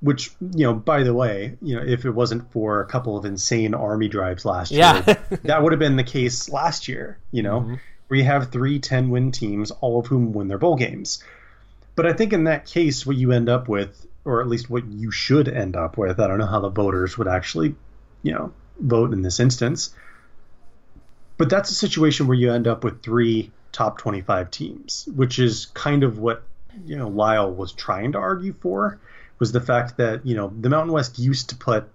[0.00, 3.24] which you know by the way you know if it wasn't for a couple of
[3.24, 5.04] insane army drives last yeah.
[5.06, 7.74] year that would have been the case last year you know mm-hmm.
[8.08, 11.22] where you have three 10 win teams all of whom win their bowl games
[11.94, 14.86] but i think in that case what you end up with or at least what
[14.86, 16.20] you should end up with.
[16.20, 17.74] I don't know how the voters would actually,
[18.22, 19.94] you know, vote in this instance.
[21.38, 25.66] But that's a situation where you end up with three top 25 teams, which is
[25.74, 26.44] kind of what,
[26.84, 28.98] you know, Lyle was trying to argue for
[29.38, 31.88] was the fact that, you know, the Mountain West used to put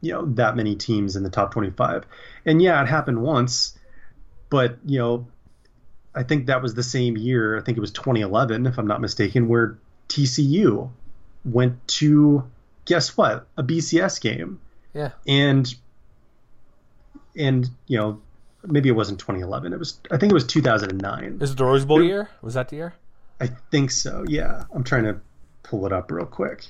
[0.00, 2.04] you know that many teams in the top 25
[2.44, 3.78] and yeah it happened once
[4.50, 5.28] but you know
[6.12, 9.00] i think that was the same year i think it was 2011 if i'm not
[9.00, 10.90] mistaken where tcu
[11.44, 12.42] went to
[12.84, 14.58] guess what a bcs game
[14.92, 15.10] Yeah.
[15.24, 15.72] and
[17.36, 18.20] and you know
[18.64, 21.84] maybe it wasn't 2011 it was i think it was 2009 Is it the Rose
[21.84, 22.28] Bowl year?
[22.42, 22.94] Was that the year?
[23.42, 25.20] I think so yeah i'm trying to
[25.62, 26.64] pull it up real quick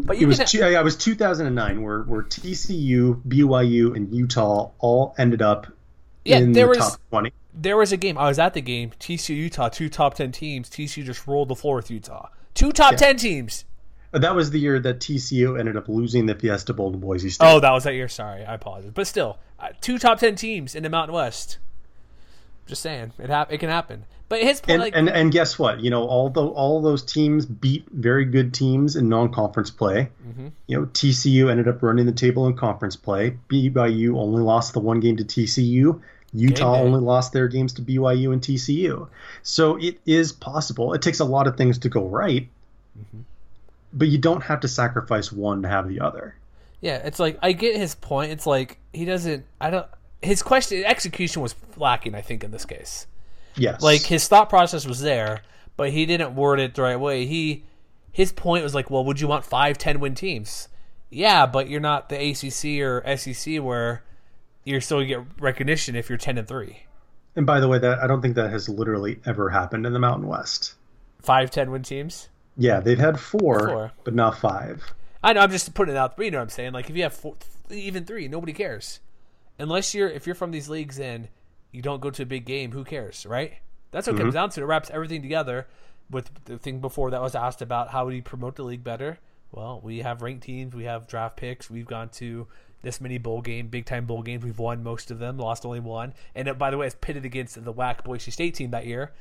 [0.00, 5.14] But it was two, yeah, it was 2009 where where TCU, BYU, and Utah all
[5.18, 5.66] ended up
[6.24, 7.32] Yeah, in there the was- top 20.
[7.52, 8.16] there was a game.
[8.16, 8.92] I was at the game.
[8.98, 10.70] TCU Utah, two top ten teams.
[10.70, 12.28] TCU just rolled the floor with Utah.
[12.54, 13.66] Two top ten teams.
[14.14, 17.28] Uh, That was the year that TCU ended up losing the Fiesta Bowl to Boise
[17.28, 17.46] State.
[17.46, 18.08] Oh, that was that year.
[18.08, 18.92] Sorry, I apologize.
[18.94, 21.58] But still, uh, two top ten teams in the Mountain West.
[22.66, 24.06] Just saying, it hap- It can happen.
[24.32, 25.80] But his point, and, like, and and guess what?
[25.80, 30.08] You know, all the, all those teams beat very good teams in non-conference play.
[30.26, 30.48] Mm-hmm.
[30.68, 33.36] You know, TCU ended up running the table in conference play.
[33.50, 36.00] BYU only lost the one game to TCU.
[36.32, 39.06] Utah only lost their games to BYU and TCU.
[39.42, 40.94] So it is possible.
[40.94, 42.48] It takes a lot of things to go right,
[42.98, 43.20] Mm-hmm.
[43.92, 46.34] but you don't have to sacrifice one to have the other.
[46.80, 48.32] yeah, it's like I get his point.
[48.32, 49.44] It's like he doesn't.
[49.60, 49.86] I don't.
[50.22, 52.14] His question execution was lacking.
[52.14, 53.06] I think in this case.
[53.56, 53.82] Yes.
[53.82, 55.42] like his thought process was there
[55.76, 57.64] but he didn't word it the right way he
[58.10, 60.68] his point was like well would you want five ten win teams
[61.10, 64.02] yeah but you're not the acc or sec where
[64.64, 66.84] you're still get recognition if you're 10 and 3
[67.34, 69.98] and by the way, that I don't think that has literally ever happened in the
[69.98, 70.74] Mountain West.
[71.22, 72.28] five ten win teams
[72.58, 73.92] Yeah, they've had four, Four.
[74.04, 74.82] but not five.
[75.22, 77.02] i know i'm just putting it out you know what i'm saying like if you
[77.04, 77.34] have four,
[77.70, 79.00] even three nobody cares
[79.58, 81.28] unless you're if you're from these leagues and
[81.72, 83.54] you don't go to a big game who cares right
[83.90, 85.66] that's what it comes down to it wraps everything together
[86.10, 89.18] with the thing before that was asked about how would you promote the league better
[89.50, 92.46] well we have ranked teams we have draft picks we've gone to
[92.82, 95.80] this many bowl game big time bowl games we've won most of them lost only
[95.80, 98.86] one and it, by the way it's pitted against the whack boise state team that
[98.86, 99.12] year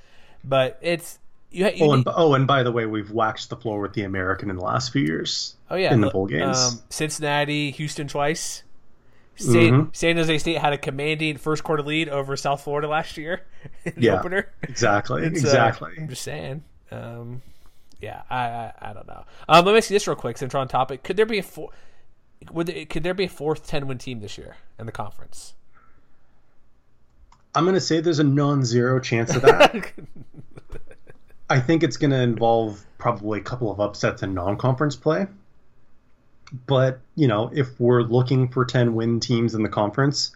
[0.44, 1.20] but it's
[1.52, 3.92] you, you Oh, need- and oh, and by the way, we've waxed the floor with
[3.94, 5.58] the American in the last few years.
[5.70, 6.58] Oh yeah, in the bowl games.
[6.58, 8.64] Um, Cincinnati, Houston twice.
[9.42, 9.54] San,
[9.88, 9.96] Mhm.
[9.96, 13.42] San Jose State had a commanding first quarter lead over South Florida last year
[13.86, 14.20] in the Yeah.
[14.20, 14.48] opener.
[14.64, 15.92] Exactly, It's, uh, exactly.
[15.98, 16.64] I'm just saying.
[16.92, 17.42] Um,
[18.00, 19.24] yeah, I, I I don't know.
[19.48, 21.04] Um, let me ask you this real quick since we're on topic.
[21.04, 21.70] Could there be a four?
[22.52, 25.54] Would there, could there be a fourth ten win team this year in the conference?
[27.54, 29.92] I'm going to say there's a non-zero chance of that.
[31.50, 35.28] I think it's going to involve probably a couple of upsets in non-conference play.
[36.68, 40.32] But you know, if we're looking for 10 win teams in the conference,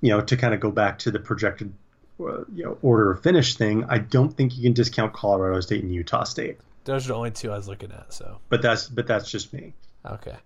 [0.00, 1.72] you know, to kind of go back to the projected
[2.20, 5.82] uh, you know order of finish thing, I don't think you can discount Colorado State
[5.82, 6.58] and Utah State.
[6.84, 8.12] Those are the only two I was looking at.
[8.12, 9.74] So But that's but that's just me.
[10.04, 10.36] okay,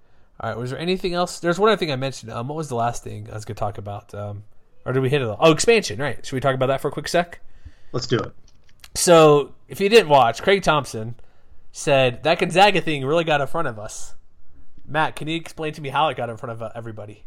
[0.41, 0.57] all right.
[0.57, 1.41] Was there anything else?
[1.41, 2.33] There's one other thing I mentioned.
[2.33, 4.15] Um, what was the last thing I was going to talk about?
[4.15, 4.45] Um,
[4.87, 5.37] or did we hit it all?
[5.39, 6.01] Oh, expansion.
[6.01, 6.25] Right.
[6.25, 7.41] Should we talk about that for a quick sec?
[7.93, 8.33] Let's do it.
[8.95, 11.15] So, if you didn't watch, Craig Thompson
[11.73, 14.15] said that Gonzaga thing really got in front of us.
[14.91, 17.25] Matt, can you explain to me how it got in front of uh, everybody?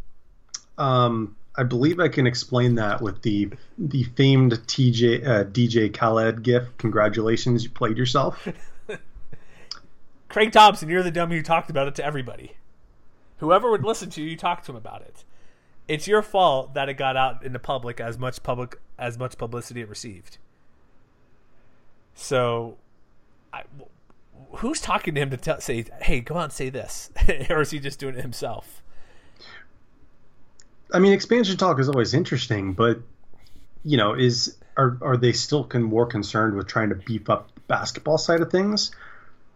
[0.77, 6.43] Um, I believe I can explain that with the the famed TJ uh, DJ Khaled
[6.43, 6.77] gif.
[6.77, 8.47] Congratulations, you played yourself.
[10.29, 12.53] Craig Thompson, you're the dummy who talked about it to everybody.
[13.37, 15.23] Whoever would listen to you, you talked to him about it.
[15.87, 19.37] It's your fault that it got out in the public as much public as much
[19.37, 20.37] publicity it received.
[22.15, 22.77] So,
[23.51, 23.63] I,
[24.55, 27.09] who's talking to him to tell, say, "Hey, come on, say this,"
[27.49, 28.81] or is he just doing it himself?
[30.93, 32.99] I mean, expansion talk is always interesting, but
[33.83, 37.53] you know, is are are they still con- more concerned with trying to beef up
[37.55, 38.91] the basketball side of things,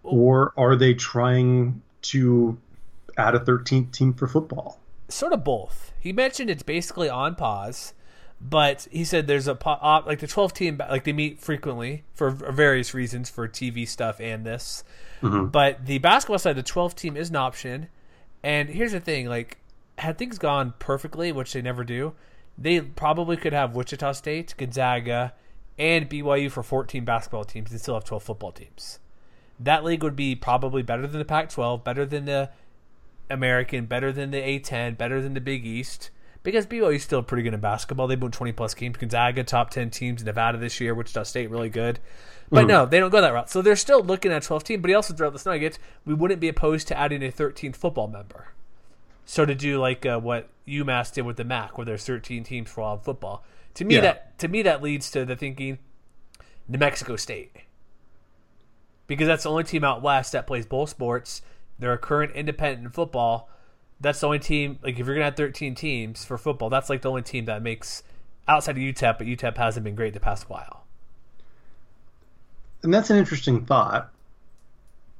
[0.03, 2.57] or are they trying to
[3.17, 4.79] add a 13th team for football?
[5.09, 5.91] sort of both.
[5.99, 7.93] He mentioned it's basically on pause,
[8.39, 12.03] but he said there's a po- op, like the 12 team like they meet frequently
[12.13, 14.83] for various reasons for TV stuff and this.
[15.21, 15.47] Mm-hmm.
[15.47, 17.87] But the basketball side, the 12 team is an option.
[18.43, 19.57] And here's the thing, like
[19.97, 22.13] had things gone perfectly, which they never do,
[22.57, 25.33] they probably could have Wichita State, Gonzaga,
[25.77, 28.99] and BYU for 14 basketball teams and still have 12 football teams.
[29.59, 32.51] That league would be probably better than the Pac 12, better than the
[33.29, 36.11] American, better than the A10, better than the Big East,
[36.47, 38.07] because BYU's still pretty good in basketball.
[38.07, 38.95] They've won 20 plus games.
[38.95, 40.23] Gonzaga, top 10 teams.
[40.23, 41.99] Nevada this year, Wichita State, really good.
[42.49, 42.67] But mm-hmm.
[42.69, 43.49] no, they don't go that route.
[43.49, 44.81] So they're still looking at 12 team.
[44.81, 45.77] But he also threw out this nugget.
[46.05, 48.53] We wouldn't be opposed to adding a 13th football member.
[49.25, 52.71] So to do like uh, what UMass did with the MAC, where there's 13 teams
[52.71, 53.43] for all football.
[53.73, 54.01] To me, yeah.
[54.01, 55.79] that to me that leads to the thinking
[56.69, 57.51] New Mexico State
[59.05, 61.41] because that's the only team out west that plays both sports.
[61.77, 63.49] They're a current independent in football.
[63.99, 64.79] That's the only team.
[64.83, 67.61] Like if you're gonna have 13 teams for football, that's like the only team that
[67.61, 68.03] makes
[68.47, 69.17] outside of UTEP.
[69.17, 70.85] But UTEP hasn't been great the past while.
[72.83, 74.11] And that's an interesting thought.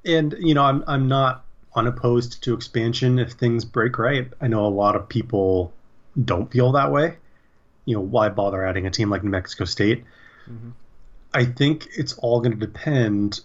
[0.05, 1.43] And you know, I'm I'm not
[1.75, 4.31] unopposed to expansion if things break right.
[4.41, 5.73] I know a lot of people
[6.23, 7.17] don't feel that way.
[7.85, 10.03] You know, why bother adding a team like New Mexico State?
[10.49, 10.71] Mm-hmm.
[11.33, 13.41] I think it's all going to depend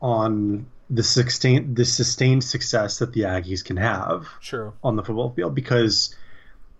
[0.00, 4.72] on the sustained the sustained success that the Aggies can have sure.
[4.84, 6.14] on the football field because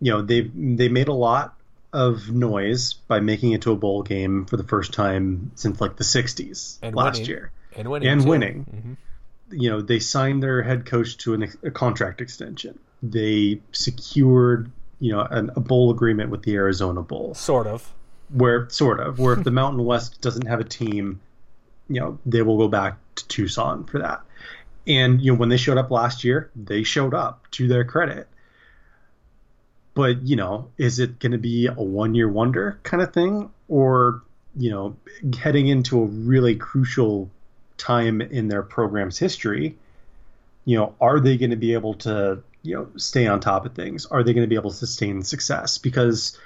[0.01, 1.55] you know they they made a lot
[1.93, 5.97] of noise by making it to a bowl game for the first time since like
[5.97, 7.29] the 60s and last winning.
[7.29, 8.29] year and winning and too.
[8.29, 9.61] winning mm-hmm.
[9.61, 15.13] you know they signed their head coach to an, a contract extension they secured you
[15.13, 17.93] know an, a bowl agreement with the Arizona Bowl sort of
[18.31, 21.21] where sort of where if the Mountain West doesn't have a team
[21.89, 24.21] you know they will go back to Tucson for that.
[24.87, 28.29] And you know when they showed up last year, they showed up to their credit.
[29.95, 34.23] But you know, is it going to be a one-year wonder kind of thing, or
[34.57, 34.97] you know,
[35.39, 37.31] heading into a really crucial
[37.79, 39.77] time in their program's history?
[40.65, 43.75] You know, are they going to be able to you know stay on top of
[43.75, 44.07] things?
[44.07, 45.79] Are they going to be able to sustain success?
[45.79, 46.39] Because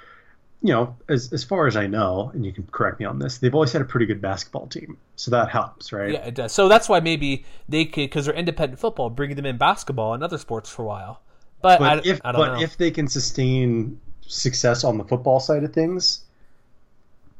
[0.61, 3.39] you know, as as far as I know, and you can correct me on this,
[3.39, 6.11] they've always had a pretty good basketball team, so that helps, right?
[6.11, 6.51] Yeah, it does.
[6.53, 10.23] So that's why maybe they could, because they're independent football, bringing them in basketball and
[10.23, 11.21] other sports for a while.
[11.61, 12.61] But, but I, if I but know.
[12.61, 16.25] if they can sustain success on the football side of things,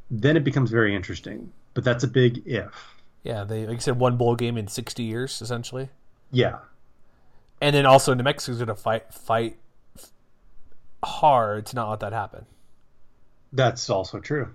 [0.09, 1.51] then it becomes very interesting.
[1.73, 2.73] But that's a big if.
[3.23, 5.89] Yeah, they like I said, one bowl game in sixty years, essentially.
[6.31, 6.57] Yeah,
[7.61, 9.57] and then also New Mexico's going to fight fight
[11.03, 12.45] hard to not let that happen.
[13.53, 14.53] That's also true.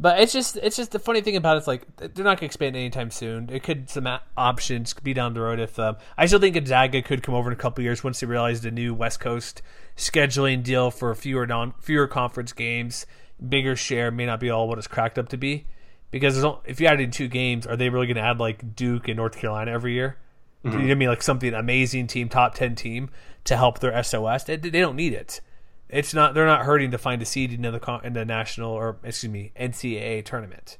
[0.00, 2.38] But it's just it's just the funny thing about it, it's like they're not going
[2.38, 3.50] to expand anytime soon.
[3.50, 7.02] It could some options could be down the road if um, I still think Gonzaga
[7.02, 9.60] could come over in a couple years once they realize the new West Coast
[9.96, 13.06] scheduling deal for fewer non fewer conference games,
[13.46, 15.66] bigger share may not be all what it's cracked up to be.
[16.12, 19.08] Because if you add in two games, are they really going to add like Duke
[19.08, 20.16] and North Carolina every year?
[20.64, 20.68] Mm-hmm.
[20.68, 21.08] You know what I mean?
[21.08, 23.10] Like something amazing team, top ten team
[23.44, 24.44] to help their SOS.
[24.44, 25.40] They, they don't need it
[25.88, 28.98] it's not they're not hurting to find a seed in the in the national or
[29.02, 30.78] excuse me NCAA tournament.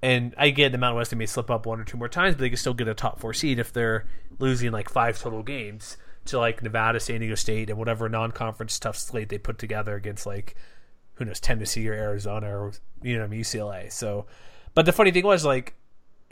[0.00, 2.36] And I get the Mountain West they may slip up one or two more times,
[2.36, 4.06] but they can still get a top four seed if they're
[4.38, 5.96] losing like five total games
[6.26, 10.26] to like Nevada, San Diego State, and whatever non-conference tough slate they put together against
[10.26, 10.54] like
[11.14, 13.92] who knows Tennessee or Arizona or you know UCLA.
[13.92, 14.26] So,
[14.74, 15.74] but the funny thing was like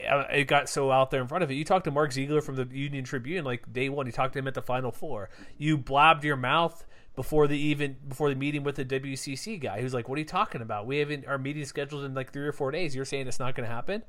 [0.07, 1.55] uh, it got so out there in front of it.
[1.55, 4.05] You talked to Mark Ziegler from the Union Tribune like day one.
[4.05, 5.29] You talked to him at the Final Four.
[5.57, 6.85] You blabbed your mouth
[7.17, 10.25] before the even before the meeting with the WCC guy who's like, "What are you
[10.25, 10.85] talking about?
[10.85, 12.95] We haven't our meeting scheduled in like three or four days.
[12.95, 14.03] You're saying it's not going to happen?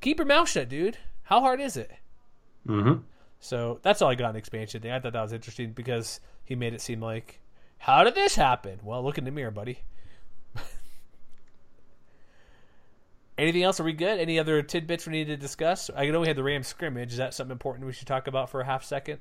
[0.00, 0.96] Keep your mouth shut, dude.
[1.24, 1.92] How hard is it?"
[2.66, 3.02] Mm-hmm.
[3.40, 4.90] So that's all I got in expansion thing.
[4.90, 7.40] I thought that was interesting because he made it seem like,
[7.76, 9.80] "How did this happen?" Well, look in the mirror, buddy.
[13.36, 13.78] Anything else?
[13.80, 14.18] Are we good?
[14.18, 15.90] Any other tidbits we need to discuss?
[15.94, 17.12] I know we had the Rams scrimmage.
[17.12, 19.18] Is that something important we should talk about for a half second?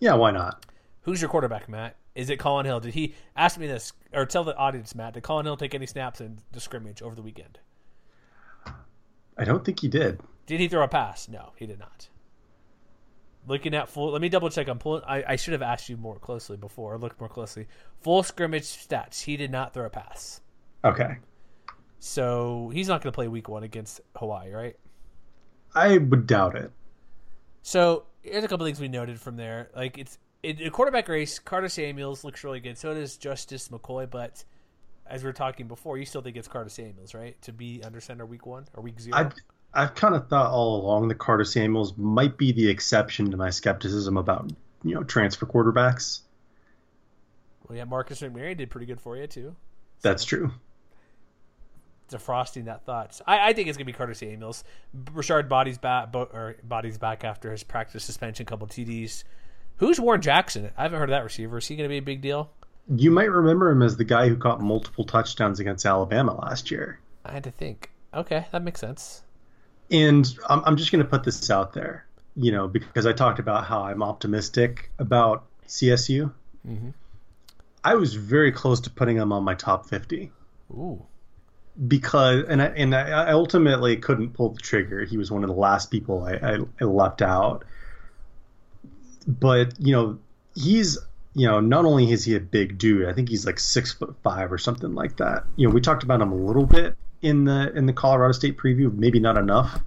[0.00, 0.64] Yeah, why not?
[1.06, 1.94] Who's your quarterback, Matt?
[2.16, 2.80] Is it Collin Hill?
[2.80, 5.14] Did he ask me this or tell the audience, Matt?
[5.14, 7.60] Did Collin Hill take any snaps in the scrimmage over the weekend?
[9.38, 10.20] I don't think he did.
[10.46, 11.28] Did he throw a pass?
[11.28, 12.08] No, he did not.
[13.46, 14.66] Looking at full, let me double check.
[14.66, 15.04] I'm pulling.
[15.06, 16.94] I, I should have asked you more closely before.
[16.94, 17.68] Or looked more closely.
[18.00, 19.22] Full scrimmage stats.
[19.22, 20.40] He did not throw a pass.
[20.84, 21.18] Okay.
[22.00, 24.76] So he's not going to play week one against Hawaii, right?
[25.72, 26.72] I would doubt it.
[27.62, 29.70] So here's a couple things we noted from there.
[29.76, 32.78] Like it's in a quarterback race, Carta-Samuels looks really good.
[32.78, 34.08] So does Justice McCoy.
[34.08, 34.44] But
[35.06, 37.40] as we were talking before, you still think it's Carta-Samuels, right?
[37.42, 39.16] To be under center week one or week zero?
[39.16, 39.32] I've,
[39.74, 44.16] I've kind of thought all along that Carta-Samuels might be the exception to my skepticism
[44.16, 44.52] about,
[44.84, 46.20] you know, transfer quarterbacks.
[47.68, 49.56] Well, yeah, Marcus McMaryion did pretty good for you, too.
[49.98, 50.08] So.
[50.08, 50.52] That's true
[52.08, 53.20] defrosting that thought.
[53.26, 54.62] I, I, think it's gonna be Carta-Samuels.
[55.12, 59.24] Richard bodies back, or body's back after his practice suspension, couple TDs.
[59.78, 60.70] Who's Warren Jackson?
[60.76, 61.58] I haven't heard of that receiver.
[61.58, 62.50] Is he going to be a big deal?
[62.88, 67.00] You might remember him as the guy who caught multiple touchdowns against Alabama last year.
[67.24, 67.90] I had to think.
[68.14, 69.22] Okay, that makes sense.
[69.90, 72.06] And I'm, I'm just going to put this out there,
[72.36, 76.32] you know, because I talked about how I'm optimistic about CSU.
[76.66, 76.90] Mm-hmm.
[77.84, 80.32] I was very close to putting him on my top 50
[80.72, 81.04] Ooh.
[81.86, 85.04] because, and I, and I ultimately couldn't pull the trigger.
[85.04, 87.64] He was one of the last people I, I, I left out.
[89.26, 90.18] But, you know,
[90.54, 90.98] he's,
[91.34, 94.14] you know, not only is he a big dude, I think he's like six foot
[94.22, 95.44] five or something like that.
[95.56, 98.56] You know, we talked about him a little bit in the in the Colorado State
[98.56, 99.80] preview, maybe not enough.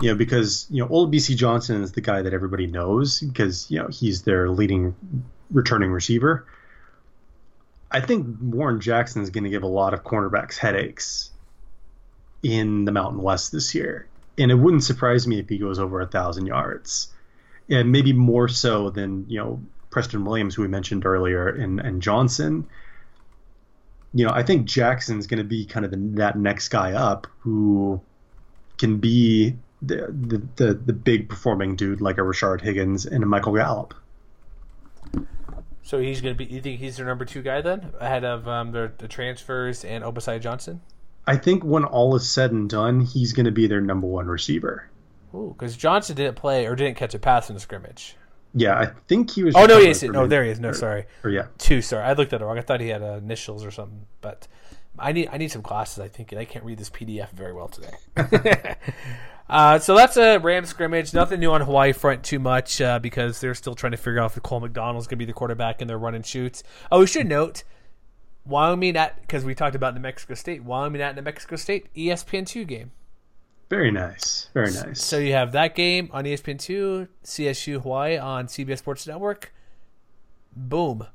[0.00, 3.78] You know, because you know, Olabisi Johnson is the guy that everybody knows because you
[3.78, 4.94] know he's their leading
[5.50, 6.46] returning receiver.
[7.90, 11.30] I think Warren Jackson is going to give a lot of cornerbacks headaches
[12.42, 14.08] in the Mountain West this year,
[14.38, 17.12] and it wouldn't surprise me if he goes over a thousand yards,
[17.70, 22.02] and maybe more so than you know Preston Williams, who we mentioned earlier, and and
[22.02, 22.66] Johnson.
[24.12, 27.28] You know, I think Jackson's going to be kind of the, that next guy up
[27.40, 28.00] who
[28.76, 33.26] can be the, the the the big performing dude like a Rashard Higgins and a
[33.26, 33.94] Michael Gallup.
[35.82, 36.52] So he's going to be.
[36.52, 40.04] You think he's their number two guy then, ahead of um, the, the transfers and
[40.04, 40.80] Olabisi Johnson?
[41.26, 44.26] I think when all is said and done, he's going to be their number one
[44.26, 44.88] receiver.
[45.34, 48.16] Ooh, because Johnson didn't play or didn't catch a pass in the scrimmage.
[48.54, 49.54] Yeah, I think he was.
[49.54, 50.58] Oh no, yes, no, there he is.
[50.58, 51.06] No, or, sorry.
[51.22, 51.82] Or yeah, two.
[51.82, 52.58] Sorry, I looked at it wrong.
[52.58, 54.48] I thought he had uh, initials or something, but
[54.98, 56.00] I need I need some glasses.
[56.00, 57.94] I think and I can't read this PDF very well today.
[59.48, 61.14] uh, so that's a Ram scrimmage.
[61.14, 64.36] Nothing new on Hawaii front too much uh, because they're still trying to figure out
[64.36, 66.64] if Cole McDonald's going to be the quarterback in their run and shoots.
[66.90, 67.62] Oh, we should note
[68.44, 70.64] Wyoming at because we talked about New Mexico State.
[70.64, 72.90] Wyoming at New Mexico State ESPN two game.
[73.70, 74.48] Very nice.
[74.52, 75.02] Very nice.
[75.02, 79.54] So you have that game on ESPN two, CSU Hawaii on CBS Sports Network.
[80.54, 81.06] Boom.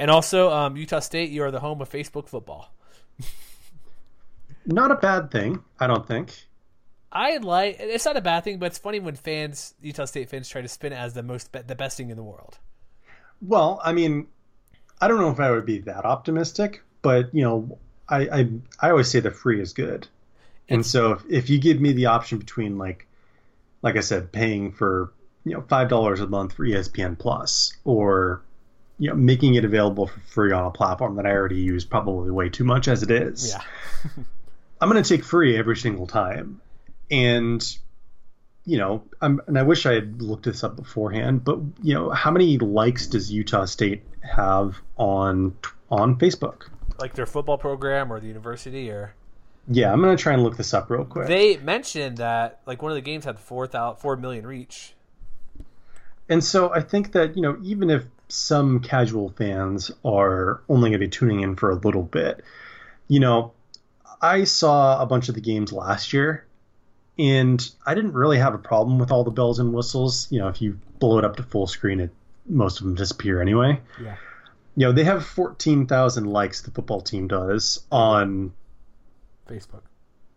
[0.00, 2.74] And also um, Utah State, you are the home of Facebook football.
[4.66, 6.48] not a bad thing, I don't think.
[7.10, 10.48] I like it's not a bad thing, but it's funny when fans, Utah State fans,
[10.48, 12.58] try to spin it as the most the best thing in the world.
[13.40, 14.26] Well, I mean,
[15.00, 18.48] I don't know if I would be that optimistic, but you know, I I,
[18.80, 20.06] I always say the free is good,
[20.68, 23.06] and so if, if you give me the option between like,
[23.82, 25.12] like I said, paying for
[25.44, 28.42] you know five dollars a month for ESPN Plus or
[28.98, 32.30] you know making it available for free on a platform that I already use probably
[32.30, 33.54] way too much as it is.
[33.54, 33.62] Yeah.
[34.80, 36.60] I'm going to take free every single time.
[37.10, 37.64] And
[38.64, 42.10] you know, I'm, and I wish I had looked this up beforehand, but you know,
[42.10, 45.56] how many likes does Utah State have on
[45.90, 46.68] on Facebook?
[47.00, 49.14] Like their football program or the university or
[49.70, 51.28] Yeah, I'm going to try and look this up real quick.
[51.28, 54.94] They mentioned that like one of the games had 4 4 million reach.
[56.28, 61.00] And so I think that, you know, even if some casual fans are only going
[61.00, 62.42] to be tuning in for a little bit,
[63.08, 63.52] you know,
[64.20, 66.44] I saw a bunch of the games last year,
[67.18, 70.30] and I didn't really have a problem with all the bells and whistles.
[70.30, 72.10] You know, if you blow it up to full screen, it
[72.46, 73.80] most of them disappear anyway.
[74.02, 74.16] Yeah.
[74.76, 78.52] You know, they have 14,000 likes, the football team does, on
[79.48, 79.82] Facebook.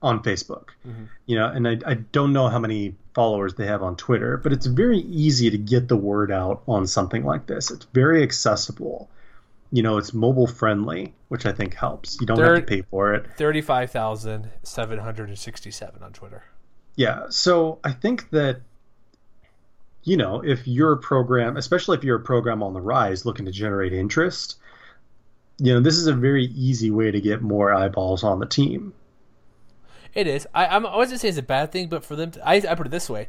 [0.01, 0.69] On Facebook.
[0.87, 1.03] Mm-hmm.
[1.27, 4.51] You know, and I, I don't know how many followers they have on Twitter, but
[4.51, 7.69] it's very easy to get the word out on something like this.
[7.69, 9.09] It's very accessible
[9.71, 12.81] you know it's mobile friendly which i think helps you don't Thir- have to pay
[12.81, 16.43] for it 35767 on twitter
[16.95, 18.61] yeah so i think that
[20.03, 23.45] you know if you're a program especially if you're a program on the rise looking
[23.45, 24.57] to generate interest
[25.57, 28.93] you know this is a very easy way to get more eyeballs on the team
[30.13, 32.47] it is i, I'm, I wasn't saying it's a bad thing but for them to,
[32.47, 33.27] I, I put it this way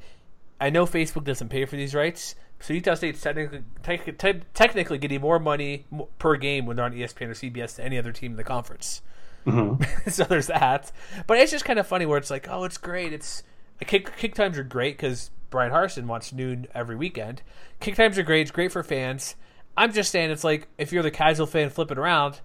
[0.60, 4.96] i know facebook doesn't pay for these rights so Utah State's technically te- te- technically
[4.96, 5.84] getting more money
[6.20, 9.02] per game when they're on ESPN or CBS than any other team in the conference.
[9.46, 9.82] Mm-hmm.
[10.10, 10.92] so there's that.
[11.26, 13.12] But it's just kind of funny where it's like, oh, it's great.
[13.12, 13.42] It's
[13.80, 17.42] kick kick times are great because Bryan Harsin wants noon every weekend.
[17.80, 18.42] Kick times are great.
[18.42, 19.34] It's great for fans.
[19.76, 22.40] I'm just saying, it's like if you're the casual fan flipping around,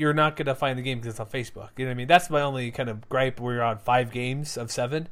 [0.00, 1.68] you're not gonna find the game because it's on Facebook.
[1.76, 2.08] You know what I mean?
[2.08, 3.38] That's my only kind of gripe.
[3.38, 5.08] Where you're on five games of seven,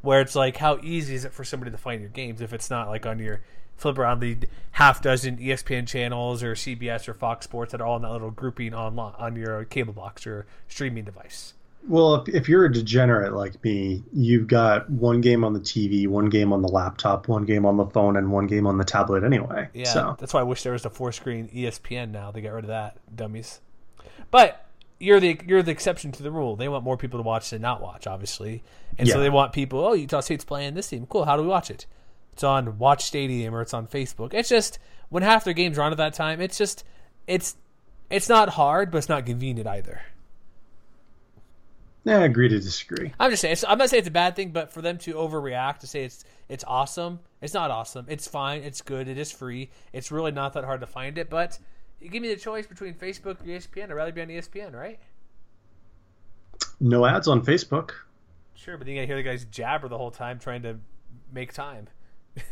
[0.00, 2.70] where it's like, how easy is it for somebody to find your games if it's
[2.70, 3.40] not like on your
[3.76, 4.38] flip around the
[4.72, 8.30] half dozen ESPN channels or CBS or Fox Sports that are all in that little
[8.30, 11.54] grouping on on your cable box or streaming device.
[11.88, 16.06] Well, if, if you're a degenerate like me, you've got one game on the TV,
[16.06, 18.84] one game on the laptop, one game on the phone, and one game on the
[18.84, 19.68] tablet anyway.
[19.74, 20.16] Yeah, so.
[20.18, 22.30] that's why I wish there was a four screen ESPN now.
[22.30, 23.60] They got rid of that, dummies.
[24.30, 24.66] But
[24.98, 26.56] you're the you're the exception to the rule.
[26.56, 28.62] They want more people to watch than not watch, obviously,
[28.98, 29.14] and yeah.
[29.14, 29.84] so they want people.
[29.84, 31.06] Oh, Utah State's playing this team.
[31.06, 31.24] Cool.
[31.24, 31.86] How do we watch it?
[32.38, 34.32] it's on Watch Stadium or it's on Facebook.
[34.32, 36.84] It's just when half their games are on at that time, it's just
[37.26, 37.56] it's
[38.10, 40.02] it's not hard, but it's not convenient either.
[42.04, 43.12] Yeah, I agree to disagree.
[43.18, 45.80] I'm just saying I'm not saying it's a bad thing, but for them to overreact
[45.80, 48.06] to say it's it's awesome, it's not awesome.
[48.08, 49.70] It's fine, it's good, it is free.
[49.92, 51.58] It's really not that hard to find it, but
[52.00, 53.84] you give me the choice between Facebook or ESPN.
[53.84, 54.98] I'd rather be on ESPN, right?
[56.80, 57.90] No ads on Facebook.
[58.54, 60.78] Sure, but then you gotta hear the guys jabber the whole time trying to
[61.32, 61.88] make time,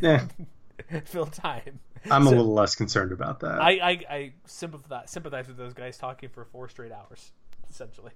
[0.00, 0.24] Yeah,
[1.04, 1.80] fill time.
[2.10, 3.60] I'm So- a little less concerned about that.
[3.60, 7.32] I, I, I sympathize sympathize with those guys talking for four straight hours,
[7.70, 8.12] essentially.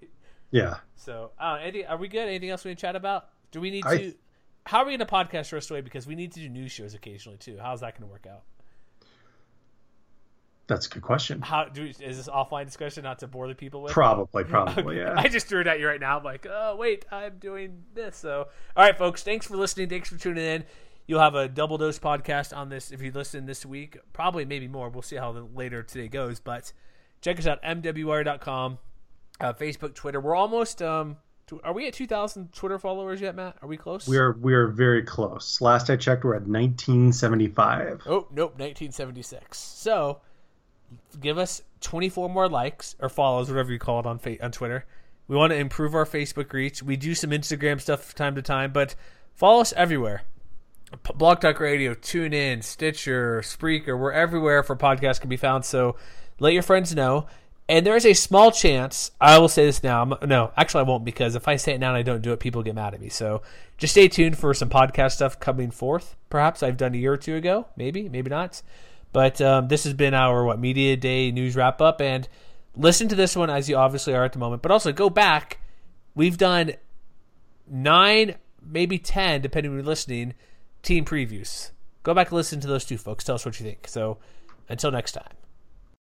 [0.50, 0.76] yeah.
[0.94, 2.28] So, uh, Andy, are we good?
[2.28, 3.28] Anything else we need to chat about?
[3.50, 4.14] Do we need I- to?
[4.66, 5.80] How are we going to podcast Rest Away?
[5.80, 7.58] Because we need to do news shows occasionally too.
[7.60, 8.42] How's that going to work out?
[10.70, 11.42] That's a good question.
[11.42, 13.92] How do is this offline discussion not to bore the people with?
[13.92, 15.14] Probably, probably, yeah.
[15.16, 16.16] I just threw it at you right now.
[16.18, 18.16] I'm like, oh wait, I'm doing this.
[18.16, 18.46] So,
[18.76, 19.88] all right, folks, thanks for listening.
[19.88, 20.64] Thanks for tuning in.
[21.08, 23.98] You'll have a double dose podcast on this if you listen this week.
[24.12, 24.88] Probably, maybe more.
[24.90, 26.38] We'll see how the later today goes.
[26.38, 26.72] But
[27.20, 28.78] check us out, mwire.com,
[29.40, 30.20] uh, Facebook, Twitter.
[30.20, 30.80] We're almost.
[30.82, 31.16] Um,
[31.64, 33.56] are we at 2,000 Twitter followers yet, Matt?
[33.60, 34.06] Are we close?
[34.06, 35.60] We are we are very close.
[35.60, 38.02] Last I checked, we're at 1975.
[38.06, 39.58] Oh, nope, 1976.
[39.58, 40.20] So,
[41.20, 44.84] give us 24 more likes or follows, whatever you call it on fa- on Twitter.
[45.28, 46.82] We want to improve our Facebook reach.
[46.82, 48.94] We do some Instagram stuff from time to time, but
[49.34, 50.22] follow us everywhere.
[51.04, 55.64] P- Blog Talk Radio, TuneIn, Stitcher, Spreaker, we're everywhere for podcasts can be found.
[55.64, 55.96] So
[56.40, 57.26] let your friends know.
[57.68, 60.02] And there is a small chance, I will say this now.
[60.02, 62.32] I'm, no, actually, I won't because if I say it now and I don't do
[62.32, 63.08] it, people get mad at me.
[63.08, 63.42] So
[63.78, 66.16] just stay tuned for some podcast stuff coming forth.
[66.30, 67.68] Perhaps I've done a year or two ago.
[67.76, 68.60] Maybe, maybe not.
[69.12, 72.28] But um, this has been our what media day news wrap up, and
[72.76, 74.62] listen to this one as you obviously are at the moment.
[74.62, 75.60] But also go back.
[76.14, 76.72] We've done
[77.68, 80.34] nine, maybe ten, depending on you're listening,
[80.82, 81.70] team previews.
[82.02, 83.24] Go back and listen to those two folks.
[83.24, 83.88] Tell us what you think.
[83.88, 84.18] So
[84.68, 85.39] until next time.